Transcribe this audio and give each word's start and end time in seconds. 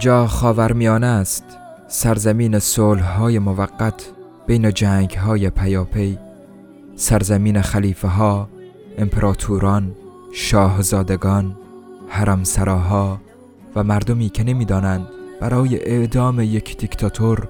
اینجا 0.00 0.26
خاورمیانه 0.26 1.06
است. 1.06 1.44
سرزمین 1.88 2.60
های 2.98 3.38
موقت 3.38 4.10
بین 4.46 4.72
جنگ 4.72 5.10
های 5.10 5.50
پیاپی. 5.50 6.18
سرزمین 6.96 7.62
خلیفه 7.62 8.08
ها 8.08 8.48
امپراتوران 8.98 9.94
شاهزادگان 10.34 11.56
حرم 12.08 12.44
سراها 12.44 13.20
و 13.76 13.84
مردمی 13.84 14.28
که 14.28 14.44
نمی‌دانند 14.44 15.06
برای 15.40 15.84
اعدام 15.84 16.40
یک 16.40 16.76
دیکتاتور 16.78 17.48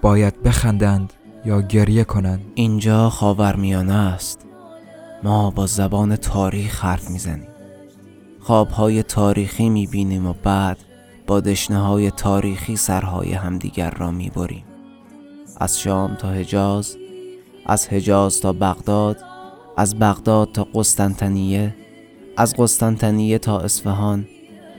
باید 0.00 0.42
بخندند 0.42 1.12
یا 1.44 1.60
گریه 1.60 2.04
کنند. 2.04 2.40
اینجا 2.54 3.10
خاورمیانه 3.10 3.94
است. 3.94 4.46
ما 5.22 5.50
با 5.50 5.66
زبان 5.66 6.16
تاریخ 6.16 6.84
حرف 6.84 7.10
می‌زنیم. 7.10 7.48
خوابهای 8.40 9.02
تاریخی 9.02 9.68
می‌بینیم 9.68 10.26
و 10.26 10.34
بعد 10.42 10.78
با 11.26 11.40
دشنه 11.40 11.78
های 11.78 12.10
تاریخی 12.10 12.76
سرهای 12.76 13.32
همدیگر 13.32 13.90
را 13.90 14.10
می‌بریم. 14.10 14.64
از 15.56 15.80
شام 15.80 16.14
تا 16.14 16.28
حجاز 16.28 16.96
از 17.66 17.88
حجاز 17.88 18.40
تا 18.40 18.52
بغداد 18.52 19.16
از 19.76 19.98
بغداد 19.98 20.52
تا 20.52 20.66
قسطنطنیه 20.74 21.74
از 22.36 22.54
قسطنطنیه 22.58 23.38
تا 23.38 23.58
اصفهان 23.60 24.28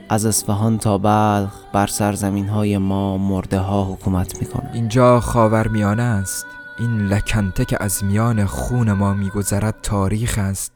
از 0.08 0.26
اصفهان 0.26 0.78
تا 0.78 0.98
بلخ 0.98 1.52
بر 1.72 1.86
سرزمین 1.86 2.48
های 2.48 2.78
ما 2.78 3.18
مرده 3.18 3.58
ها 3.58 3.84
حکومت 3.84 4.40
می‌کنند. 4.40 4.70
اینجا 4.74 5.20
خاورمیانه 5.20 6.02
است. 6.02 6.46
این 6.78 7.06
لکنته 7.06 7.64
که 7.64 7.76
از 7.80 8.04
میان 8.04 8.46
خون 8.46 8.92
ما 8.92 9.14
میگذرد 9.14 9.74
تاریخ 9.82 10.38
است. 10.38 10.72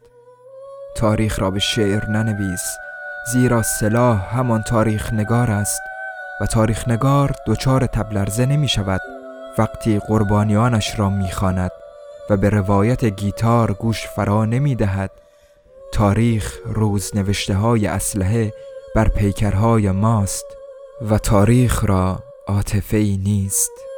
تاریخ 0.95 1.39
را 1.39 1.51
به 1.51 1.59
شعر 1.59 2.09
ننویس. 2.09 2.61
زیرا 3.31 3.61
سلاح 3.61 4.37
همان 4.37 4.63
تاریخ 4.63 5.13
نگار 5.13 5.51
است 5.51 5.81
و 6.41 6.45
تاریخ 6.45 6.87
نگار 6.87 7.35
دچار 7.47 7.85
تبلرزه 7.85 8.45
نمی 8.45 8.67
شود 8.67 9.01
وقتی 9.57 9.99
قربانیانش 9.99 10.99
را 10.99 11.09
می‌خواند 11.09 11.71
و 12.29 12.37
به 12.37 12.49
روایت 12.49 13.05
گیتار 13.05 13.73
گوش 13.73 14.07
فرا 14.07 14.45
نمی 14.45 14.75
دهد 14.75 15.11
تاریخ 15.93 16.57
روز 16.65 17.11
نوشته 17.15 17.55
های 17.55 17.87
اسلحه 17.87 18.53
بر 18.95 19.07
پیکرهای 19.07 19.91
ماست 19.91 20.45
و 21.09 21.17
تاریخ 21.17 21.85
را 21.85 22.23
عاطفه 22.47 22.97
نیست. 22.97 23.88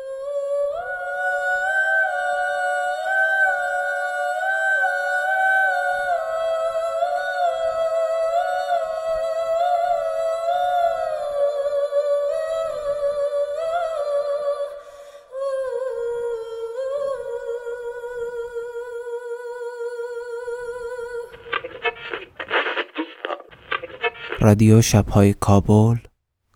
رادیو 24.51 24.81
شبهای 24.81 25.34
کابل 25.34 25.97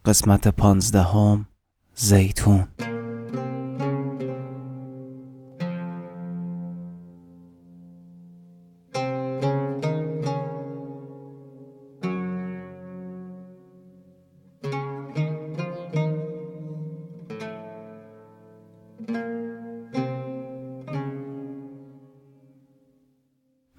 قسمت 0.06 0.47
پانزدهم 0.47 1.47
زیتون. 1.95 2.67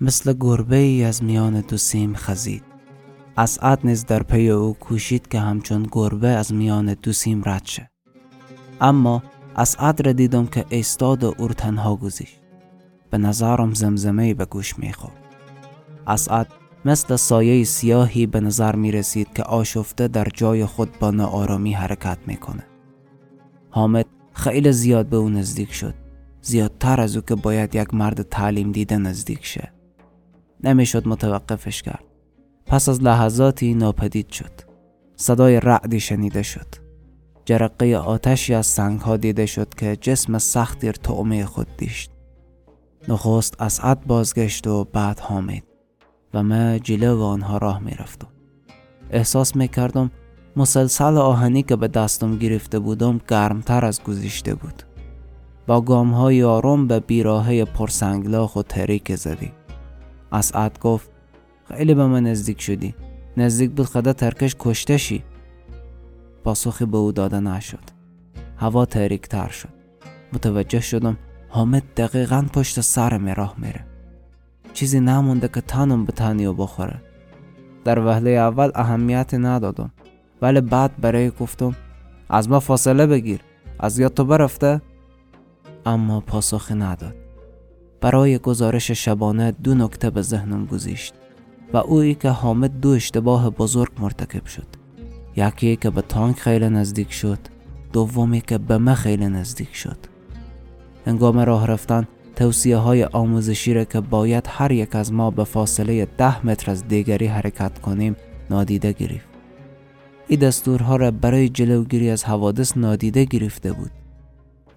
مثل 0.00 0.32
گربه 0.40 0.76
ای 0.76 1.04
از 1.04 1.22
میان 1.22 1.60
دو 1.60 1.76
سیم 1.76 2.14
خزید. 2.14 2.75
اسعد 3.38 3.80
نیز 3.84 4.06
در 4.06 4.22
پی 4.22 4.50
او 4.50 4.74
کوشید 4.74 5.28
که 5.28 5.40
همچون 5.40 5.88
گربه 5.92 6.28
از 6.28 6.54
میان 6.54 6.96
دو 7.02 7.12
سیم 7.12 7.42
رد 7.44 7.64
شه. 7.64 7.90
اما 8.80 9.22
اسعد 9.56 10.06
را 10.06 10.12
دیدم 10.12 10.46
که 10.46 10.64
ایستاد 10.68 11.24
و 11.24 11.34
اور 11.38 11.52
تنها 11.52 11.96
گذاشت 11.96 12.40
به 13.10 13.18
نظرم 13.18 13.74
زمزمه 13.74 14.34
به 14.34 14.44
گوش 14.44 14.78
می‌خورد. 14.78 15.16
اسعد 16.06 16.48
مثل 16.84 17.16
سایه 17.16 17.64
سیاهی 17.64 18.26
به 18.26 18.40
نظر 18.40 18.76
می 18.76 18.92
رسید 18.92 19.32
که 19.34 19.42
آشفته 19.42 20.08
در 20.08 20.28
جای 20.34 20.66
خود 20.66 20.98
با 20.98 21.10
ناآرامی 21.10 21.72
حرکت 21.72 22.18
می‌کنه. 22.26 22.66
حامد 23.70 24.06
خیلی 24.32 24.72
زیاد 24.72 25.06
به 25.06 25.16
او 25.16 25.28
نزدیک 25.28 25.72
شد. 25.72 25.94
زیادتر 26.40 27.00
از 27.00 27.16
او 27.16 27.22
که 27.22 27.34
باید 27.34 27.74
یک 27.74 27.94
مرد 27.94 28.22
تعلیم 28.22 28.72
دیده 28.72 28.98
نزدیک 28.98 29.46
شه. 29.46 29.72
نمی‌شد 30.64 31.08
متوقفش 31.08 31.82
کرد. 31.82 32.04
پس 32.66 32.88
از 32.88 33.02
لحظاتی 33.02 33.74
ناپدید 33.74 34.30
شد. 34.30 34.52
صدای 35.16 35.60
رعدی 35.60 36.00
شنیده 36.00 36.42
شد. 36.42 36.66
جرقه 37.44 37.96
آتشی 37.96 38.54
از 38.54 38.66
سنگ 38.66 39.00
ها 39.00 39.16
دیده 39.16 39.46
شد 39.46 39.74
که 39.74 39.96
جسم 39.96 40.38
سختی 40.38 40.92
تعمه 40.92 41.44
خود 41.44 41.66
دیشت. 41.76 42.10
نخست 43.08 43.62
اسعد 43.62 44.06
بازگشت 44.06 44.66
و 44.66 44.84
بعد 44.84 45.20
حامد 45.20 45.62
و 46.34 46.42
من 46.42 46.80
جلو 46.80 47.22
آنها 47.22 47.58
راه 47.58 47.78
می 47.78 47.90
رفتم. 47.90 48.28
احساس 49.10 49.56
می 49.56 49.68
کردم 49.68 50.10
مسلسل 50.56 51.16
آهنی 51.16 51.62
که 51.62 51.76
به 51.76 51.88
دستم 51.88 52.38
گرفته 52.38 52.78
بودم 52.78 53.20
گرمتر 53.28 53.84
از 53.84 54.02
گذشته 54.02 54.54
بود. 54.54 54.82
با 55.66 55.80
گام 55.80 56.10
های 56.10 56.42
آروم 56.42 56.86
به 56.86 57.00
بیراهه 57.00 57.64
پرسنگلاخ 57.64 58.56
و 58.56 58.62
تریک 58.62 59.16
زدی. 59.16 59.52
اسعد 60.32 60.78
گفت 60.78 61.10
خیلی 61.68 61.94
به 61.94 62.06
من 62.06 62.22
نزدیک 62.22 62.60
شدی. 62.60 62.94
نزدیک 63.36 63.70
بود 63.70 63.86
خدا 63.86 64.12
ترکش 64.12 64.56
کشته 64.58 64.96
شی. 64.96 65.22
پاسخی 66.44 66.84
به 66.84 66.96
او 66.96 67.12
داده 67.12 67.40
نشد. 67.40 67.78
هوا 68.56 68.84
تر 68.84 69.18
شد. 69.48 69.68
متوجه 70.32 70.80
شدم 70.80 71.16
حامد 71.48 71.82
دقیقا 71.96 72.46
پشت 72.52 72.80
سر 72.80 73.18
می 73.18 73.34
راه 73.34 73.54
میره. 73.58 73.84
چیزی 74.72 75.00
نمونده 75.00 75.48
که 75.48 75.60
تنم 75.60 76.04
به 76.04 76.12
تنیو 76.12 76.52
بخوره. 76.52 77.02
در 77.84 77.98
وهله 77.98 78.30
اول 78.30 78.70
اهمیت 78.74 79.34
ندادم. 79.34 79.90
ولی 80.42 80.60
بعد 80.60 81.00
برای 81.00 81.30
گفتم 81.30 81.76
از 82.28 82.48
ما 82.48 82.60
فاصله 82.60 83.06
بگیر. 83.06 83.40
از 83.78 83.98
یاد 83.98 84.14
تو 84.14 84.24
برفته؟ 84.24 84.82
اما 85.86 86.20
پاسخی 86.20 86.74
نداد. 86.74 87.14
برای 88.00 88.38
گزارش 88.38 88.90
شبانه 88.90 89.52
دو 89.52 89.74
نکته 89.74 90.10
به 90.10 90.22
ذهنم 90.22 90.66
گذشت 90.66 91.14
و 91.72 91.76
اویی 91.76 92.14
که 92.14 92.30
حامد 92.30 92.80
دو 92.80 92.88
اشتباه 92.88 93.50
بزرگ 93.50 93.92
مرتکب 93.98 94.46
شد. 94.46 94.66
یکی 95.36 95.76
که 95.76 95.90
به 95.90 96.02
تانک 96.02 96.38
خیلی 96.38 96.68
نزدیک 96.68 97.12
شد 97.12 97.38
دومی 97.92 98.40
که 98.40 98.58
به 98.58 98.78
من 98.78 98.94
خیلی 98.94 99.26
نزدیک 99.26 99.74
شد. 99.74 99.96
هنگام 101.06 101.38
راه 101.38 101.66
رفتن 101.66 102.08
توصیه 102.36 102.76
های 102.76 103.04
آموزشی 103.04 103.74
را 103.74 103.84
که 103.84 104.00
باید 104.00 104.44
هر 104.48 104.72
یک 104.72 104.96
از 104.96 105.12
ما 105.12 105.30
به 105.30 105.44
فاصله 105.44 106.04
ده 106.04 106.46
متر 106.46 106.70
از 106.70 106.88
دیگری 106.88 107.26
حرکت 107.26 107.78
کنیم 107.78 108.16
نادیده 108.50 108.92
گرفت. 108.92 109.28
این 110.28 110.40
دستورها 110.40 110.96
را 110.96 111.10
برای 111.10 111.48
جلوگیری 111.48 112.10
از 112.10 112.24
حوادث 112.24 112.76
نادیده 112.76 113.24
گرفته 113.24 113.72
بود. 113.72 113.90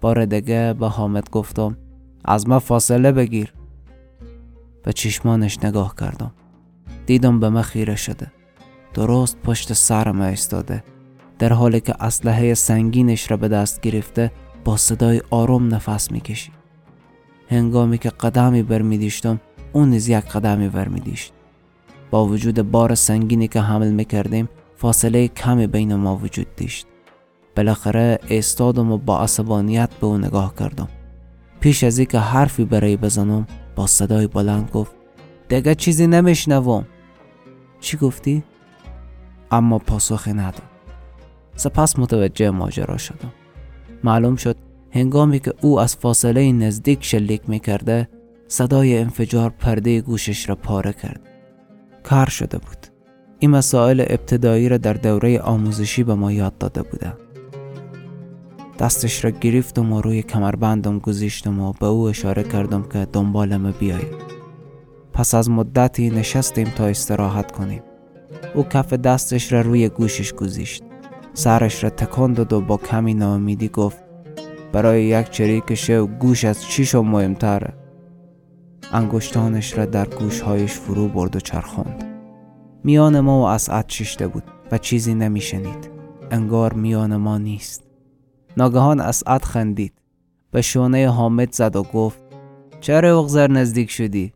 بار 0.02 0.26
دیگه 0.26 0.74
به 0.80 0.88
حامد 0.88 1.30
گفتم 1.30 1.78
از 2.26 2.48
ما 2.50 2.60
فاصله 2.60 3.12
بگیر. 3.12 3.54
به 4.84 4.94
چشمانش 4.94 5.64
نگاه 5.64 5.96
کردم. 6.00 6.32
دیدم 7.10 7.40
به 7.40 7.50
من 7.50 7.62
خیره 7.62 7.96
شده. 7.96 8.32
درست 8.94 9.38
پشت 9.38 9.74
سرم 9.74 10.22
ایستاده. 10.22 10.84
در 11.40 11.54
حالی 11.54 11.80
که 11.80 12.04
اسلحه 12.04 12.54
سنگینش 12.54 13.32
را 13.32 13.38
به 13.38 13.48
دست 13.48 13.82
گرفته 13.82 14.32
با 14.64 14.78
صدای 14.78 15.22
آروم 15.30 15.76
نفس 15.76 16.12
می‌کشید. 16.12 16.54
هنگامی 17.50 17.98
که 17.98 18.10
قدمی 18.10 18.64
برمیدیشتم 18.64 19.40
اون 19.74 19.90
نیز 19.90 20.10
یک 20.10 20.26
قدمی 20.26 20.70
برمیدیشت 20.70 21.34
با 22.12 22.26
وجود 22.26 22.72
بار 22.72 22.96
سنگینی 22.96 23.48
که 23.48 23.62
حمل 23.62 23.92
می‌کردیم 23.92 24.50
فاصله 24.76 25.28
کمی 25.28 25.68
بین 25.68 25.96
ما 25.96 26.16
وجود 26.16 26.56
داشت. 26.56 26.88
بالاخره 27.56 28.20
ایستادم 28.28 28.92
و 28.92 28.98
با 28.98 29.20
عصبانیت 29.20 29.90
به 30.02 30.08
او 30.08 30.18
نگاه 30.18 30.56
کردم. 30.60 30.88
پیش 31.60 31.84
از 31.84 31.98
اینکه 31.98 32.20
حرفی 32.20 32.66
برای 32.66 32.98
بزنم 32.98 33.48
با 33.76 33.88
صدای 33.88 34.28
بلند 34.28 34.72
گفت 34.72 34.92
دیگه 35.48 35.76
چیزی 35.76 36.08
نمیشنوم. 36.08 36.86
چی 37.80 37.98
گفتی؟ 37.98 38.44
اما 39.52 39.78
پاسخی 39.78 40.34
نداد. 40.34 40.62
سپس 41.56 42.00
متوجه 42.00 42.50
ماجرا 42.50 42.98
شدم. 42.98 43.34
معلوم 44.04 44.36
شد 44.36 44.56
هنگامی 44.92 45.40
که 45.40 45.54
او 45.62 45.80
از 45.80 45.96
فاصله 45.96 46.52
نزدیک 46.52 47.04
شلیک 47.04 47.42
می 47.48 47.60
کرده 47.60 48.10
صدای 48.48 48.98
انفجار 48.98 49.50
پرده 49.50 50.02
گوشش 50.02 50.50
را 50.50 50.56
پاره 50.56 50.94
کرد. 50.94 51.22
کار 52.04 52.30
شده 52.30 52.58
بود. 52.58 52.88
این 53.40 53.52
مسائل 53.52 54.06
ابتدایی 54.08 54.70
را 54.70 54.78
در 54.78 54.94
دوره 54.94 55.40
آموزشی 55.40 56.04
به 56.04 56.16
ما 56.16 56.32
یاد 56.32 56.58
داده 56.58 56.84
بودند 56.84 57.18
دستش 58.80 59.26
را 59.26 59.32
گرفتم 59.32 59.94
و 59.94 60.02
روی 60.02 60.22
کمربندم 60.22 61.00
گذاشتم 61.00 61.60
و 61.60 61.74
به 61.80 61.86
او 61.86 62.08
اشاره 62.08 62.44
کردم 62.44 62.84
که 62.84 63.08
دنبالم 63.14 63.72
بیاید. 63.72 64.39
پس 65.20 65.36
از 65.36 65.50
مدتی 65.50 66.10
نشستیم 66.10 66.68
تا 66.76 66.86
استراحت 66.86 67.52
کنیم. 67.52 67.82
او 68.56 68.64
کف 68.64 68.94
دستش 68.94 69.54
را 69.54 69.62
روی 69.62 69.90
گوشش 69.90 70.34
گذاشت. 70.34 70.84
سرش 71.34 71.84
را 71.84 71.90
تکان 71.90 72.34
داد 72.34 72.54
و 72.54 72.62
با 72.62 72.78
کمی 72.78 73.14
ناامیدی 73.14 73.70
گفت 73.70 74.04
برای 74.72 75.04
یک 75.04 75.30
چریک 75.30 75.76
شو 75.76 76.08
گوش 76.08 76.46
از 76.46 76.64
چیشو 76.64 77.02
مهمتره 77.02 77.74
انگشتانش 78.92 79.78
را 79.78 79.86
در 79.86 80.06
گوشهایش 80.06 80.74
فرو 80.74 81.08
برد 81.08 81.36
و 81.36 81.40
چرخاند. 81.40 82.04
میان 82.84 83.20
ما 83.20 83.42
و 83.42 83.46
اسعد 83.46 83.90
ششته 83.90 84.28
بود 84.28 84.44
و 84.72 84.78
چیزی 84.78 85.14
نمیشنید. 85.14 85.90
انگار 86.32 86.74
میان 86.74 87.16
ما 87.16 87.38
نیست. 87.38 87.84
ناگهان 88.58 89.00
اسعد 89.00 89.44
خندید. 89.44 89.94
به 90.52 90.62
شونه 90.62 91.10
حامد 91.10 91.52
زد 91.52 91.76
و 91.76 91.84
گفت 91.84 92.20
چرا 92.82 93.20
اغزر 93.20 93.52
نزدیک 93.52 93.92
شدی؟ 93.92 94.34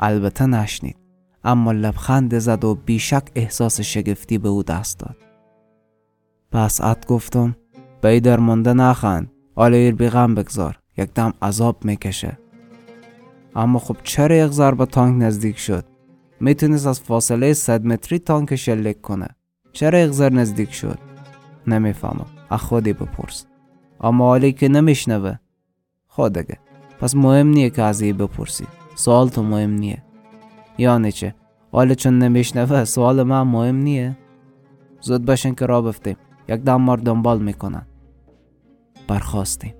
البته 0.00 0.46
نشنید. 0.46 0.96
اما 1.44 1.72
لبخند 1.72 2.38
زد 2.38 2.64
و 2.64 2.74
بیشک 2.74 3.22
احساس 3.34 3.80
شگفتی 3.80 4.38
به 4.38 4.48
او 4.48 4.62
دست 4.62 4.98
داد. 4.98 5.16
پس 6.52 6.80
ات 6.80 7.06
گفتم 7.06 7.56
به 8.00 8.20
در 8.20 8.38
مونده 8.38 8.72
نخند. 8.72 9.32
آلیر 9.54 9.94
بی 9.94 10.08
غم 10.08 10.34
بگذار. 10.34 10.78
یک 10.98 11.14
دم 11.14 11.32
عذاب 11.42 11.84
می‌کشه. 11.84 12.38
اما 13.56 13.78
خب 13.78 13.96
چرا 14.02 14.36
یک 14.36 14.52
ضربه 14.52 14.86
تانک 14.86 15.22
نزدیک 15.22 15.58
شد؟ 15.58 15.84
می‌تونست 16.40 16.86
از 16.86 17.00
فاصله 17.00 17.52
صد 17.52 17.84
متری 17.86 18.18
تانک 18.18 18.56
شلیک 18.56 19.00
کنه. 19.00 19.28
چرا 19.72 19.98
یک 19.98 20.20
نزدیک 20.20 20.72
شد؟ 20.72 20.98
نمی‌فهمم. 21.66 22.26
از 22.50 22.60
خودی 22.60 22.92
بپرس. 22.92 23.46
اما 24.00 24.24
حالی 24.24 24.52
که 24.52 24.68
نمیشنوه. 24.68 25.34
خودگه 26.06 26.58
پس 27.00 27.14
مهم 27.14 27.48
نیه 27.48 27.70
که 27.70 27.82
از 27.82 28.02
بپرسی. 28.02 28.66
سوال 28.94 29.28
تو 29.28 29.42
مهم 29.42 29.70
نیه 29.70 30.02
یعنی 30.78 31.12
چه 31.12 31.34
حالا 31.72 31.94
چون 31.94 32.18
نمیشنوه 32.18 32.84
سوال 32.84 33.22
من 33.22 33.42
مهم 33.42 33.76
نیه 33.76 34.16
زود 35.00 35.24
باشین 35.24 35.54
که 35.54 35.66
را 35.66 35.82
بفتیم 35.82 36.16
یک 36.48 36.60
دم 36.60 36.80
مار 36.80 36.96
دنبال 36.96 37.42
می‌کنن 37.42 37.86
برخواستیم 39.08 39.74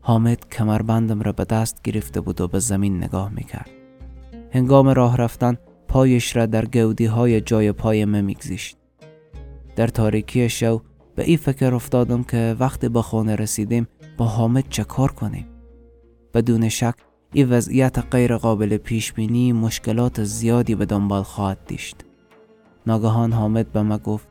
حامد 0.00 0.48
کمربندم 0.48 1.20
را 1.22 1.32
به 1.32 1.44
دست 1.44 1.82
گرفته 1.82 2.20
بود 2.20 2.40
و 2.40 2.48
به 2.48 2.58
زمین 2.58 3.04
نگاه 3.04 3.30
می‌کرد 3.30 3.70
هنگام 4.52 4.88
راه 4.88 5.16
رفتن 5.16 5.56
پایش 5.88 6.36
را 6.36 6.46
در 6.46 6.64
گودی 6.64 7.06
های 7.06 7.40
جای 7.40 7.72
پای 7.72 8.04
من 8.04 8.20
میگذیشت 8.20 8.76
در 9.76 9.88
تاریکی 9.88 10.48
شو 10.48 10.82
به 11.14 11.24
این 11.24 11.36
فکر 11.36 11.74
افتادم 11.74 12.22
که 12.22 12.56
وقتی 12.58 12.88
به 12.88 13.02
خانه 13.02 13.36
رسیدیم 13.36 13.88
با 14.16 14.24
حامد 14.24 14.64
چه 14.68 14.84
کار 14.84 15.12
کنیم 15.12 15.46
بدون 16.34 16.68
شک 16.68 16.94
این 17.32 17.48
وضعیت 17.48 17.98
غیر 18.10 18.36
قابل 18.36 18.76
پیش 18.76 19.12
بینی 19.12 19.52
مشکلات 19.52 20.24
زیادی 20.24 20.74
به 20.74 20.86
دنبال 20.86 21.22
خواهد 21.22 21.58
داشت. 21.68 21.96
ناگهان 22.86 23.32
حامد 23.32 23.72
به 23.72 23.82
ما 23.82 23.98
گفت 23.98 24.28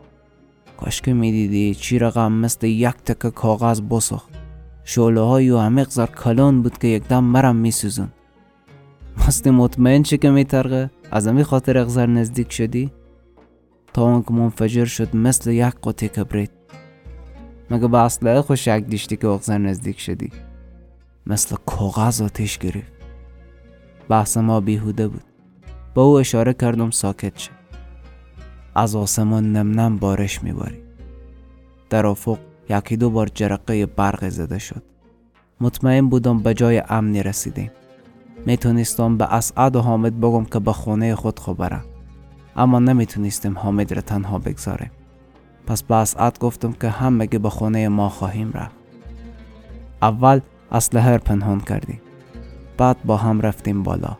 کاش 0.77 1.01
که 1.01 1.13
می‌دیدی 1.13 1.75
چی 1.75 1.99
رقم 1.99 2.31
مثل 2.31 2.67
یک 2.67 2.95
تکه 2.95 3.31
کاغذ 3.31 3.81
بسخت 3.81 4.29
شعله 4.83 5.21
های 5.21 5.49
و 5.49 5.57
عمیق 5.57 5.89
زر 5.89 6.05
کلان 6.05 6.61
بود 6.61 6.77
که 6.77 6.87
یک 6.87 7.07
دم 7.07 7.23
مرم 7.23 7.55
میسوزون 7.55 8.09
مستی 9.17 9.49
مطمئن 9.49 10.03
چه 10.03 10.17
که 10.17 10.29
میترغه 10.29 10.89
از 11.11 11.27
امی 11.27 11.43
خاطر 11.43 11.77
اغزر 11.77 12.05
نزدیک 12.05 12.51
شدی؟ 12.51 12.91
تا 13.93 14.03
اون 14.03 14.23
که 14.23 14.33
منفجر 14.33 14.85
شد 14.85 15.15
مثل 15.15 15.51
یک 15.51 15.73
قطعه 15.83 16.09
کبریت. 16.09 16.49
مگه 17.71 17.87
به 17.87 17.97
اصله 17.97 18.41
خوش 18.41 18.65
شک 18.65 18.83
دیشتی 18.89 19.17
که 19.17 19.27
اغزر 19.27 19.57
نزدیک 19.57 19.99
شدی؟ 19.99 20.31
مثل 21.29 21.55
کاغذ 21.65 22.21
آتیش 22.21 22.57
گرفت. 22.57 22.91
بحث 24.09 24.37
ما 24.37 24.59
بیهوده 24.59 25.07
بود. 25.07 25.23
با 25.93 26.03
او 26.03 26.19
اشاره 26.19 26.53
کردم 26.53 26.89
ساکت 26.89 27.37
شد 27.37 27.51
از 28.75 28.95
آسمان 28.95 29.53
نم 29.53 29.79
نم 29.79 29.97
بارش 29.97 30.43
میباری 30.43 30.81
در 31.89 32.05
افق 32.05 32.37
یکی 32.69 32.97
دو 32.97 33.09
بار 33.09 33.27
جرقه 33.33 33.85
برق 33.85 34.29
زده 34.29 34.59
شد. 34.59 34.83
مطمئن 35.61 36.09
بودم 36.09 36.39
به 36.39 36.53
جای 36.53 36.83
امنی 36.89 37.23
رسیدیم. 37.23 37.71
می‌تونستم 38.45 39.17
به 39.17 39.33
اسعد 39.33 39.75
و 39.75 39.81
حامد 39.81 40.19
بگم 40.19 40.45
که 40.45 40.59
به 40.59 40.73
خونه 40.73 41.15
خود 41.15 41.39
خبرم. 41.39 41.85
اما 42.55 42.79
نمی‌تونستیم 42.79 43.57
حامد 43.57 43.93
را 43.93 44.01
تنها 44.01 44.39
بگذاریم. 44.39 44.91
پس 45.67 45.83
به 45.83 45.95
اسعد 45.95 46.39
گفتم 46.39 46.71
که 46.71 46.89
هم 46.89 47.13
مگه 47.13 47.39
به 47.39 47.49
خونه 47.49 47.87
ما 47.87 48.09
خواهیم 48.09 48.51
رفت. 48.51 48.75
اول 50.01 50.41
اسلحه 50.71 51.17
پنهان 51.17 51.59
کردیم 51.59 52.01
بعد 52.77 52.97
با 53.05 53.17
هم 53.17 53.41
رفتیم 53.41 53.83
بالا. 53.83 54.17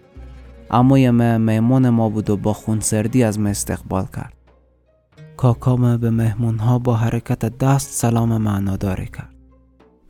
اما 0.72 1.12
ما 1.12 1.38
میمون 1.38 1.90
ما 1.90 2.10
بود 2.10 2.30
و 2.30 2.38
با 2.38 2.54
خونسردی 2.54 3.24
از 3.24 3.40
ما 3.40 3.50
استقبال 3.50 4.06
کرد. 4.16 4.34
کاکام 5.38 5.98
به 5.98 6.10
مهمون 6.10 6.58
ها 6.58 6.80
با 6.80 6.96
حرکت 6.96 7.58
دست 7.58 7.92
سلام 7.92 8.38
معناداری 8.38 9.06
کرد. 9.06 9.36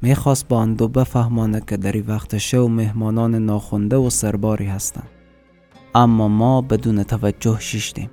می‌خواست 0.01 0.47
با 0.47 0.57
آن 0.57 0.73
دو 0.73 0.87
بفهمانه 0.87 1.61
که 1.67 1.77
در 1.77 2.11
وقت 2.11 2.37
شو 2.37 2.67
مهمانان 2.67 3.35
ناخونده 3.35 3.95
و 3.95 4.09
سرباری 4.09 4.65
هستند. 4.65 5.09
اما 5.95 6.27
ما 6.27 6.61
بدون 6.61 7.03
توجه 7.03 7.59
شیشتیم 7.59 8.09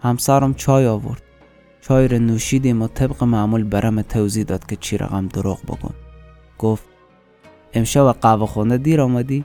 همسرم 0.00 0.54
چای 0.54 0.86
آورد. 0.86 1.22
چای 1.80 2.08
را 2.08 2.18
نوشیدیم 2.18 2.82
و 2.82 2.88
طبق 2.88 3.24
معمول 3.24 3.64
برم 3.64 4.02
توضیح 4.02 4.44
داد 4.44 4.66
که 4.66 4.76
چی 4.76 4.98
رقم 4.98 5.28
دروغ 5.28 5.62
بگم 5.62 5.94
گفت 6.58 6.84
امشب 7.74 8.12
قهوه 8.12 8.46
خونه 8.46 8.78
دیر 8.78 9.00
آمدی 9.00 9.44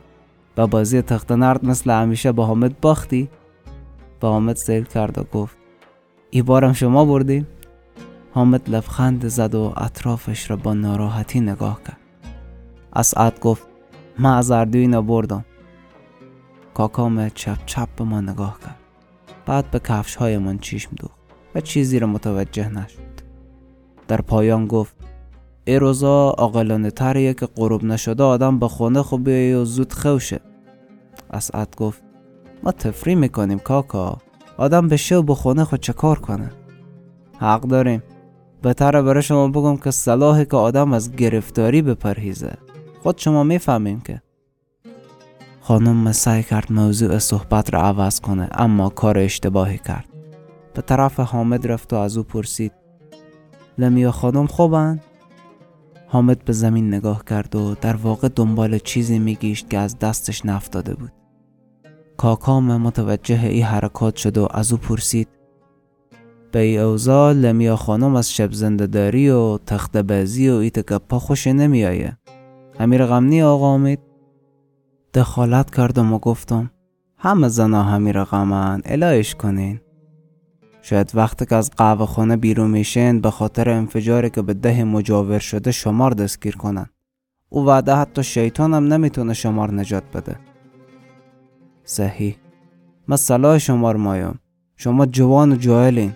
و 0.58 0.68
بازی 0.68 1.02
تخت 1.02 1.32
نرد 1.32 1.66
مثل 1.66 1.92
همیشه 1.92 2.32
با 2.32 2.46
حامد 2.46 2.80
باختی؟ 2.80 3.30
با 4.20 4.32
حامد 4.32 4.56
سیل 4.56 4.84
کرد 4.84 5.18
و 5.18 5.24
گفت 5.24 5.58
ای 6.30 6.42
بارم 6.42 6.74
شما 6.74 7.06
بردی؟ 7.06 7.46
حامد 8.32 8.70
لبخند 8.70 9.28
زد 9.28 9.56
و 9.56 9.74
اطرافش 9.78 10.50
را 10.50 10.56
با 10.56 10.74
ناراحتی 10.74 11.40
نگاه 11.40 11.82
کرد. 11.88 11.98
اسعد 12.94 13.40
گفت 13.40 13.68
من 14.20 14.38
از 14.38 14.52
اردوی 14.52 14.88
بردم 14.88 15.46
کاکام 16.74 17.30
چپ 17.30 17.66
چپ 17.66 17.90
به 17.96 18.04
ما 18.04 18.22
نگاه 18.22 18.60
کرد. 18.60 18.80
بعد 19.46 19.72
به 19.72 19.80
کفش 19.80 20.16
های 20.16 20.38
من 20.38 20.58
چشم 20.58 20.92
دوخت 21.00 21.20
و 21.56 21.62
چیزی 21.62 22.00
را 22.00 22.08
متوجه 22.08 22.70
نشد. 22.70 23.00
در 24.08 24.22
پایان 24.22 24.68
گفت 24.68 24.96
ای 25.70 25.80
روزا 25.80 26.30
آقلانه 26.30 26.92
تریه 26.92 27.34
که 27.34 27.46
غروب 27.46 27.84
نشده 27.84 28.24
آدم 28.24 28.60
به 28.60 28.68
خونه 28.68 29.02
خوب 29.02 29.24
بیایی 29.24 29.54
و 29.54 29.66
زود 29.66 29.94
خوشه. 29.94 30.40
اسعد 31.32 31.76
گفت 31.78 32.04
ما 32.64 32.72
تفری 32.72 33.16
می‌کنیم 33.16 33.60
کاکا. 33.60 34.18
آدم 34.58 34.88
به 34.88 34.98
شو 34.98 35.22
به 35.22 35.36
خونه 35.36 35.64
خود 35.64 35.80
چه 35.80 35.94
کنه؟ 35.94 36.52
حق 37.40 37.62
داریم. 37.62 38.04
بهتره 38.62 39.02
برای 39.02 39.22
شما 39.22 39.48
بگم 39.48 39.78
که 39.78 39.92
صلاحه 39.92 40.46
که 40.46 40.58
آدم 40.58 40.94
از 40.94 41.16
گرفتاری 41.16 41.82
بپرهیزه. 41.82 42.54
خود 43.04 43.18
شما 43.18 43.44
می‌فهمیم 43.44 44.02
که. 44.02 44.22
خانم 45.62 46.12
سعی 46.12 46.44
کرد 46.44 46.72
موضوع 46.72 47.18
صحبت 47.18 47.74
را 47.74 47.82
عوض 47.82 48.20
کنه 48.20 48.50
اما 48.52 48.90
کار 48.90 49.20
اشتباهی 49.20 49.78
کرد. 49.78 50.10
به 50.74 50.82
طرف 50.82 51.20
حامد 51.20 51.68
رفت 51.68 51.94
و 51.94 51.96
از 51.96 52.18
او 52.18 52.24
پرسید 52.24 52.72
لمیا 53.78 54.12
خانم 54.12 54.48
خوبن؟ 54.48 55.00
حامد 56.12 56.46
به 56.46 56.54
زمین 56.54 56.88
نگاه 56.88 57.24
کرد 57.26 57.56
و 57.56 57.76
در 57.82 57.96
واقع 57.96 58.28
دنبال 58.36 58.78
چیزی 58.78 59.20
میگیشت 59.20 59.70
که 59.70 59.78
از 59.78 60.00
دستش 60.00 60.46
نفتاده 60.46 60.94
بود. 60.94 61.12
کاکام 62.18 62.78
متوجه 62.78 63.44
ای 63.44 63.62
حرکات 63.62 64.16
شد 64.16 64.38
و 64.38 64.48
از 64.52 64.72
او 64.72 64.78
پرسید 64.78 65.28
به 66.52 66.60
ای 66.60 66.78
اوزا 66.78 67.32
لمیا 67.32 67.76
خانم 67.76 68.16
از 68.16 68.34
شب 68.34 68.52
زندهداری 68.52 69.30
و 69.30 69.58
تخت 69.58 69.98
بازی 69.98 70.50
و 70.50 70.54
ایت 70.54 70.80
گپا 70.94 71.20
خوش 71.20 71.48
نمیایه 71.48 72.18
همین 72.80 73.00
رقم 73.00 73.24
نی 73.24 73.42
آقا 73.42 73.74
امید. 73.74 74.00
دخالت 75.14 75.76
کردم 75.76 76.14
و 76.14 76.20
گفتم 76.20 76.72
همه 77.18 77.48
زنا 77.48 77.84
همین 77.84 78.14
رقمن 78.14 78.82
الهش 78.86 79.36
کنین. 79.36 79.82
شاید 80.82 81.12
وقتی 81.14 81.46
که 81.46 81.56
از 81.56 81.72
قهوه 81.72 82.06
خانه 82.06 82.38
بیرون 82.38 82.70
میشین 82.72 83.22
به 83.22 83.32
خاطر 83.32 83.70
انفجاری 83.70 84.30
که 84.30 84.42
به 84.42 84.54
ده 84.54 84.84
مجاور 84.84 85.40
شده 85.40 85.72
شمار 85.72 86.12
دستگیر 86.12 86.56
کنن. 86.56 86.86
او 87.50 87.66
وعده 87.66 87.96
حتی 87.96 88.24
شیطان 88.24 88.74
هم 88.74 88.94
نمی‌تونه 88.94 89.34
شمار 89.34 89.74
نجات 89.74 90.04
بده. 90.18 90.36
صحیح. 91.84 92.36
من 93.08 93.18
صلاح 93.18 93.58
شمار 93.58 93.96
مایم. 93.96 94.40
شما 94.76 95.06
جوان 95.06 95.52
و 95.52 95.56
جاهلین. 95.56 96.14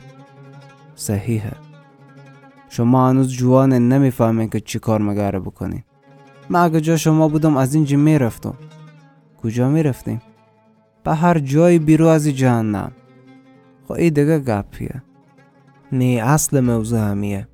صحیحه. 0.96 1.52
شما 2.70 3.10
هنوز 3.10 3.34
جوان 3.34 3.74
نمی‌فهمین 3.74 4.50
که 4.50 4.60
چی 4.60 4.80
کار 4.80 5.02
مگره 5.02 5.40
بکنین. 5.40 5.84
من 6.50 6.60
اگه 6.60 6.82
جا 6.82 6.98
شما 6.98 7.28
بودم 7.28 7.58
از 7.58 7.76
اینجا 7.76 7.98
می‌رفتم. 7.98 8.54
کجا 9.44 9.70
می‌رفتیم؟ 9.70 10.22
به 11.04 11.16
هر 11.16 11.40
جایی 11.40 11.80
بیرو 11.80 12.08
از 12.08 12.28
جهنم. 12.28 12.92
این 13.96 14.14
دیگه 14.14 14.40
گپیه. 14.40 15.04
نی 15.92 16.20
اصل 16.20 16.60
موضوع 16.60 17.00
همیه. 17.00 17.48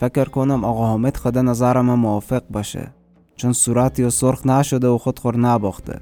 فکر 0.00 0.24
کنم 0.24 0.64
آقا 0.64 0.86
حامد 0.86 1.16
خود 1.16 1.38
نظرم 1.38 1.94
موافق 1.94 2.42
باشه. 2.50 2.94
چون 3.36 3.52
صورتی 3.52 4.02
و 4.02 4.10
سرخ 4.10 4.46
نشده 4.46 4.88
و 4.88 4.98
خود 4.98 5.18
خور 5.18 5.36
نباخته. 5.36 6.00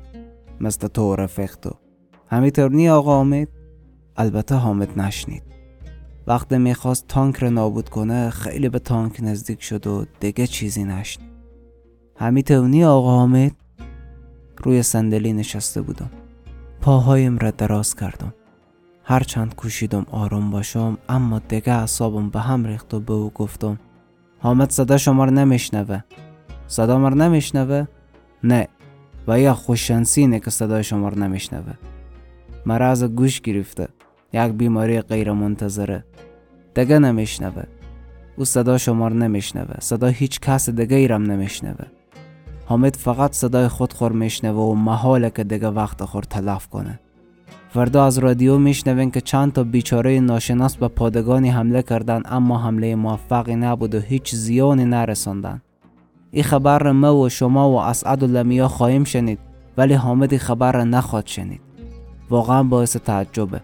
مثل 0.61 0.89
تو 0.89 1.17
رفیق 1.17 1.57
تو 1.57 1.71
همینطور 2.27 2.71
نی 2.71 2.89
آقا 2.89 3.17
حامد؟ 3.17 3.49
البته 4.17 4.55
حامد 4.55 5.01
نشنید. 5.01 5.43
وقتی 6.27 6.59
می‌خواست 6.59 7.07
تانک 7.09 7.37
رو 7.37 7.51
نابود 7.51 7.89
کنه 7.89 8.31
خیلی 8.31 8.69
به 8.69 8.79
تانک 8.79 9.17
نزدیک 9.23 9.63
شد 9.63 9.87
و 9.87 10.05
دیگه 10.21 10.47
چیزی 10.47 10.85
نشنید. 10.85 11.31
همینطور 12.17 12.69
نی 12.69 12.85
آقا 12.85 13.11
حامد؟ 13.11 13.53
روی 14.57 14.83
صندلی 14.83 15.33
نشسته 15.33 15.83
بودم. 15.83 16.11
پاهایم 16.81 17.39
را 17.39 17.51
دراز 17.51 17.95
کردم. 17.95 18.35
هرچند 19.11 19.55
کوشیدم 19.55 20.07
آروم 20.11 20.51
باشم 20.51 20.99
اما 21.09 21.39
دیگه 21.39 21.73
اعصابم 21.73 22.31
به 22.31 22.41
هم 22.41 22.67
ریخت 22.67 22.95
و 22.95 23.01
به 23.01 23.13
او 23.13 23.31
گفتم 23.31 23.79
حامد 24.39 24.71
صدا 24.71 24.97
شما 24.97 25.25
رو 25.25 25.31
نمیشنوه. 25.31 26.01
صدا 26.67 26.99
مر 26.99 27.15
نمیشنوه؟ 27.15 27.87
نه. 28.45 28.69
و 29.29 29.41
یا 29.41 29.55
خوششانسی 29.55 30.21
اینه 30.21 30.41
که 30.41 30.51
صدای 30.51 30.85
شما 30.85 31.09
رو 31.09 31.19
نمیشنوه. 31.19 31.73
مرض 32.67 33.05
گوش 33.05 33.41
گرفته. 33.41 33.89
یک 34.33 34.53
بیماری 34.53 35.01
غیر 35.01 35.33
منتظره 35.33 36.05
دیگه 36.75 36.99
نمیشنوه. 36.99 37.65
او 38.37 38.45
صدا 38.45 38.79
شما 38.79 39.09
رو 39.09 39.15
نمیشنوه. 39.15 39.75
صدا 39.81 40.07
هیچ 40.07 40.41
کس 40.41 40.71
دیگه 40.71 40.97
ایرم 40.97 41.23
نمیشنوه. 41.23 41.87
حامد 42.67 42.97
فقط 42.97 43.33
صدای 43.33 43.69
خود 43.69 43.93
خور 43.93 44.13
میشنوه 44.13 44.61
و 44.61 44.75
محاله 44.75 45.31
که 45.31 45.45
دیگه 45.45 45.69
وقت 45.69 46.05
خور 46.05 46.23
تلف 46.23 46.67
کنه. 46.67 47.01
فردا 47.71 48.05
از 48.05 48.19
رادیو 48.19 48.59
میشنوین 48.59 49.11
که 49.11 49.21
چند 49.21 49.53
تا 49.53 49.65
بیچاره 49.65 50.21
ناشناس 50.21 50.77
به 50.77 50.89
پادگانی 50.89 51.49
حمله 51.49 51.83
کردن 51.83 52.23
اما 52.25 52.59
حمله 52.59 52.95
موفقی 52.95 53.57
نبود 53.57 53.95
و 53.95 54.01
هیچ 54.01 54.35
زیانی 54.35 54.85
نرساندن. 54.85 55.63
این 56.31 56.45
خبر 56.45 56.79
را 56.79 56.93
ما 56.93 57.17
و 57.17 57.29
شما 57.29 57.71
و 57.71 57.77
اسعد 57.81 58.23
و 58.23 58.27
لمیا 58.27 58.69
خواهیم 58.69 59.05
شنید 59.05 59.39
ولی 59.77 59.95
حامد 59.95 60.37
خبر 60.37 60.73
را 60.73 60.85
نخواد 60.85 61.27
شنید. 61.27 61.61
واقعا 62.31 62.63
باعث 62.63 62.97
تعجبه. 62.97 63.61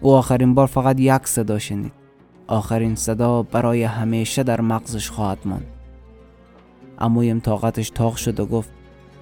او 0.00 0.12
آخرین 0.12 0.54
بار 0.54 0.66
فقط 0.66 1.00
یک 1.00 1.26
صدا 1.26 1.58
شنید. 1.58 1.92
آخرین 2.46 2.94
صدا 2.94 3.42
برای 3.42 3.82
همیشه 3.82 4.42
در 4.42 4.60
مغزش 4.60 5.10
خواهد 5.10 5.38
ماند. 5.44 5.66
امویم 6.98 7.40
طاقتش 7.40 7.90
تاق 7.90 8.16
شد 8.16 8.40
و 8.40 8.46
گفت 8.46 8.70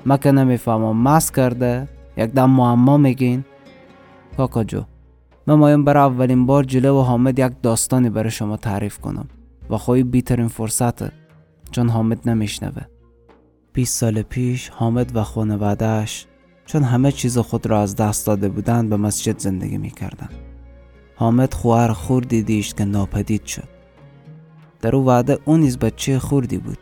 ما 0.06 0.16
که 0.16 0.30
نمی‌فهمم 0.30 1.02
مس 1.02 1.32
کرده؟ 1.32 1.88
یک 2.16 2.30
دم 2.30 2.50
معما 2.50 2.96
میگین؟ 2.96 3.44
کاکا 4.36 4.64
جو 4.64 4.82
من 5.46 5.54
مایم 5.54 5.84
برای 5.84 6.02
اولین 6.02 6.46
بار 6.46 6.64
جلو 6.64 6.98
و 6.98 7.02
حامد 7.02 7.38
یک 7.38 7.52
داستانی 7.62 8.10
برای 8.10 8.30
شما 8.30 8.56
تعریف 8.56 8.98
کنم 8.98 9.28
و 9.70 9.78
خواهی 9.78 10.02
بیترین 10.02 10.48
فرصته 10.48 11.12
چون 11.70 11.88
حامد 11.88 12.28
نمیشنوه. 12.28 12.82
20 13.72 13.98
سال 13.98 14.22
پیش 14.22 14.68
حامد 14.68 15.16
و 15.16 15.22
خانوادهش 15.22 16.26
چون 16.66 16.82
همه 16.82 17.12
چیز 17.12 17.38
خود 17.38 17.66
را 17.66 17.80
از 17.80 17.96
دست 17.96 18.26
داده 18.26 18.48
بودند 18.48 18.88
به 18.90 18.96
مسجد 18.96 19.38
زندگی 19.38 19.78
می‌کردند. 19.78 20.34
حامد 21.16 21.54
خواهر 21.54 21.92
خوردی 21.92 22.42
دیشت 22.42 22.76
که 22.76 22.84
ناپدید 22.84 23.44
شد. 23.44 23.68
در 24.80 24.96
او 24.96 25.06
وعده 25.06 25.38
اون 25.44 25.60
نیز 25.60 25.78
بچه 25.78 26.18
خوردی 26.18 26.58
بود؟ 26.58 26.78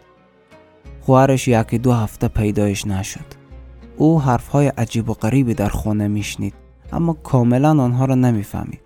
خواهرش 1.00 1.48
یکی 1.48 1.78
دو 1.78 1.92
هفته 1.92 2.28
پیدایش 2.28 2.86
نشد. 2.86 3.24
او 3.96 4.20
حرفهای 4.22 4.66
عجیب 4.66 5.10
و 5.10 5.14
غریبی 5.14 5.54
در 5.54 5.68
خانه 5.68 6.08
میشنید. 6.08 6.54
اما 6.92 7.12
کاملا 7.12 7.82
آنها 7.82 8.04
را 8.04 8.14
نمی‌فهمید. 8.14 8.80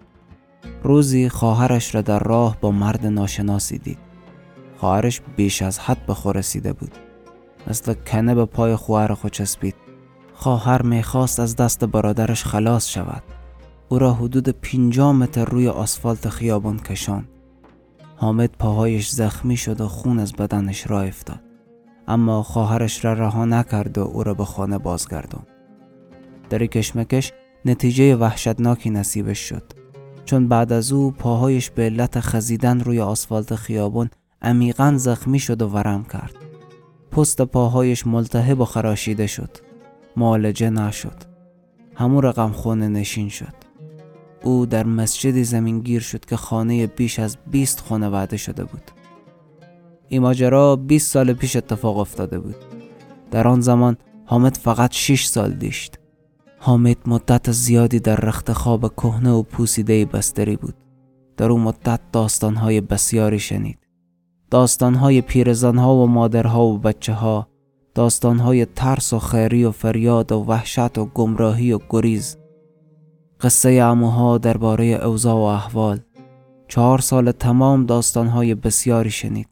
روزی 0.83 1.29
خواهرش 1.29 1.95
را 1.95 2.01
در 2.01 2.19
راه 2.19 2.57
با 2.61 2.71
مرد 2.71 3.07
ناشناسی 3.07 3.79
دید. 3.79 3.99
خواهرش 4.77 5.21
بیش 5.37 5.63
از 5.63 5.79
حد 5.79 6.07
به 6.07 6.15
خور 6.15 6.37
رسیده 6.37 6.73
بود. 6.73 6.93
مثل 7.67 7.95
کنه 7.95 8.35
به 8.35 8.45
پای 8.45 8.77
خواهر 8.77 9.15
خود 9.15 9.33
چسبید. 9.33 9.75
خواهر 10.35 10.83
می‌خواست 10.83 11.41
از 11.41 11.57
دست 11.57 11.85
برادرش 11.85 12.45
خلاص 12.45 12.89
شود. 12.89 13.23
او 13.89 13.99
را 13.99 14.13
حدود 14.15 14.49
پینجا 14.49 15.13
متر 15.13 15.45
روی 15.45 15.69
آسفالت 15.69 16.29
خیابان 16.29 16.79
کشان 16.79 17.29
حامد 18.17 18.51
پاهایش 18.59 19.11
زخمی 19.11 19.57
شد 19.57 19.81
و 19.81 19.89
خون 19.89 20.19
از 20.19 20.33
بدنش 20.33 20.91
را 20.91 21.01
افتاد. 21.01 21.41
اما 22.09 22.43
خواهرش 22.43 23.05
را 23.05 23.13
رها 23.13 23.45
نکرد 23.45 23.99
و 23.99 24.01
او 24.01 24.23
را 24.23 24.35
به 24.35 24.45
خانه 24.45 24.79
بازگردان 24.79 25.47
در 26.51 26.67
کشمکش 26.67 27.33
نتیجه 27.65 28.17
وحشتناکی 28.17 28.91
نصیبش 28.91 29.39
شد. 29.39 29.63
چون 30.25 30.49
بعد 30.49 30.73
از 30.73 30.93
او 30.93 31.11
پاهایش 31.11 31.71
به 31.71 31.83
علت 31.83 32.21
خزیدن 32.21 32.81
روی 32.81 33.01
آسفالت 33.01 33.55
خیابان 33.55 34.11
عمیقا 34.43 34.95
زخمی 34.97 35.39
شد 35.39 35.63
و 35.63 35.69
ورم 35.69 36.05
کرد. 36.05 36.35
پست 37.11 37.43
پاهایش 37.43 38.07
ملتهب 38.07 38.61
و 38.61 38.65
خراشیده 38.65 39.27
شد. 39.27 39.51
معالجه 40.17 40.71
نشد. 40.71 41.17
همون 41.95 42.23
رقم 42.23 42.53
خونه 42.53 42.89
نشین 42.89 43.29
شد. 43.29 43.55
او 44.43 44.67
در 44.67 44.87
مسجدی 44.87 45.45
زمینگیر 45.45 46.01
شد 46.01 46.25
که 46.25 46.37
خانه 46.37 46.87
بیش 46.87 47.19
از 47.19 47.37
20 47.51 47.81
خانه 47.81 48.09
وعده 48.09 48.37
شده 48.37 48.65
بود. 48.65 48.91
این 50.09 50.23
ماجرا 50.23 50.77
20 50.77 51.13
سال 51.13 51.33
پیش 51.33 51.57
اتفاق 51.57 51.99
افتاده 51.99 52.39
بود. 52.39 52.57
در 53.31 53.49
آن 53.49 53.61
زمان 53.61 53.97
حامد 54.27 54.57
فقط 54.57 54.93
6 54.93 55.25
سال 55.25 55.53
دیشت. 55.53 55.99
حامد 56.65 56.97
مدت 57.07 57.53
زیادی 57.53 58.01
در 58.01 58.17
رخت 58.17 58.53
خواب 58.53 58.95
کهنه 58.95 59.31
و 59.31 59.43
پوسیده 59.43 60.05
بستری 60.05 60.57
بود. 60.57 60.75
در 61.37 61.51
او 61.51 61.59
مدت 61.59 62.01
داستانهای 62.13 62.81
بسیاری 62.81 63.39
شنید. 63.39 63.79
داستانهای 64.51 65.21
پیرزنها 65.21 65.95
و 65.95 66.07
مادرها 66.07 66.67
و 66.67 66.79
بچه 66.79 67.13
ها 67.13 67.49
داستانهای 67.95 68.65
ترس 68.65 69.13
و 69.13 69.19
خیری 69.19 69.65
و 69.65 69.71
فریاد 69.71 70.33
و 70.33 70.37
وحشت 70.37 70.99
و 70.99 71.05
گمراهی 71.05 71.73
و 71.73 71.79
گریز. 71.91 72.37
قصه 73.41 73.71
اموها 73.71 74.39
درباره 74.39 74.85
اوضاع 74.85 75.35
و 75.35 75.39
احوال. 75.39 76.01
چهار 76.69 76.99
سال 76.99 77.33
تمام 77.33 77.87
داستانهای 77.87 78.55
بسیاری 78.55 79.11
شنید. 79.11 79.49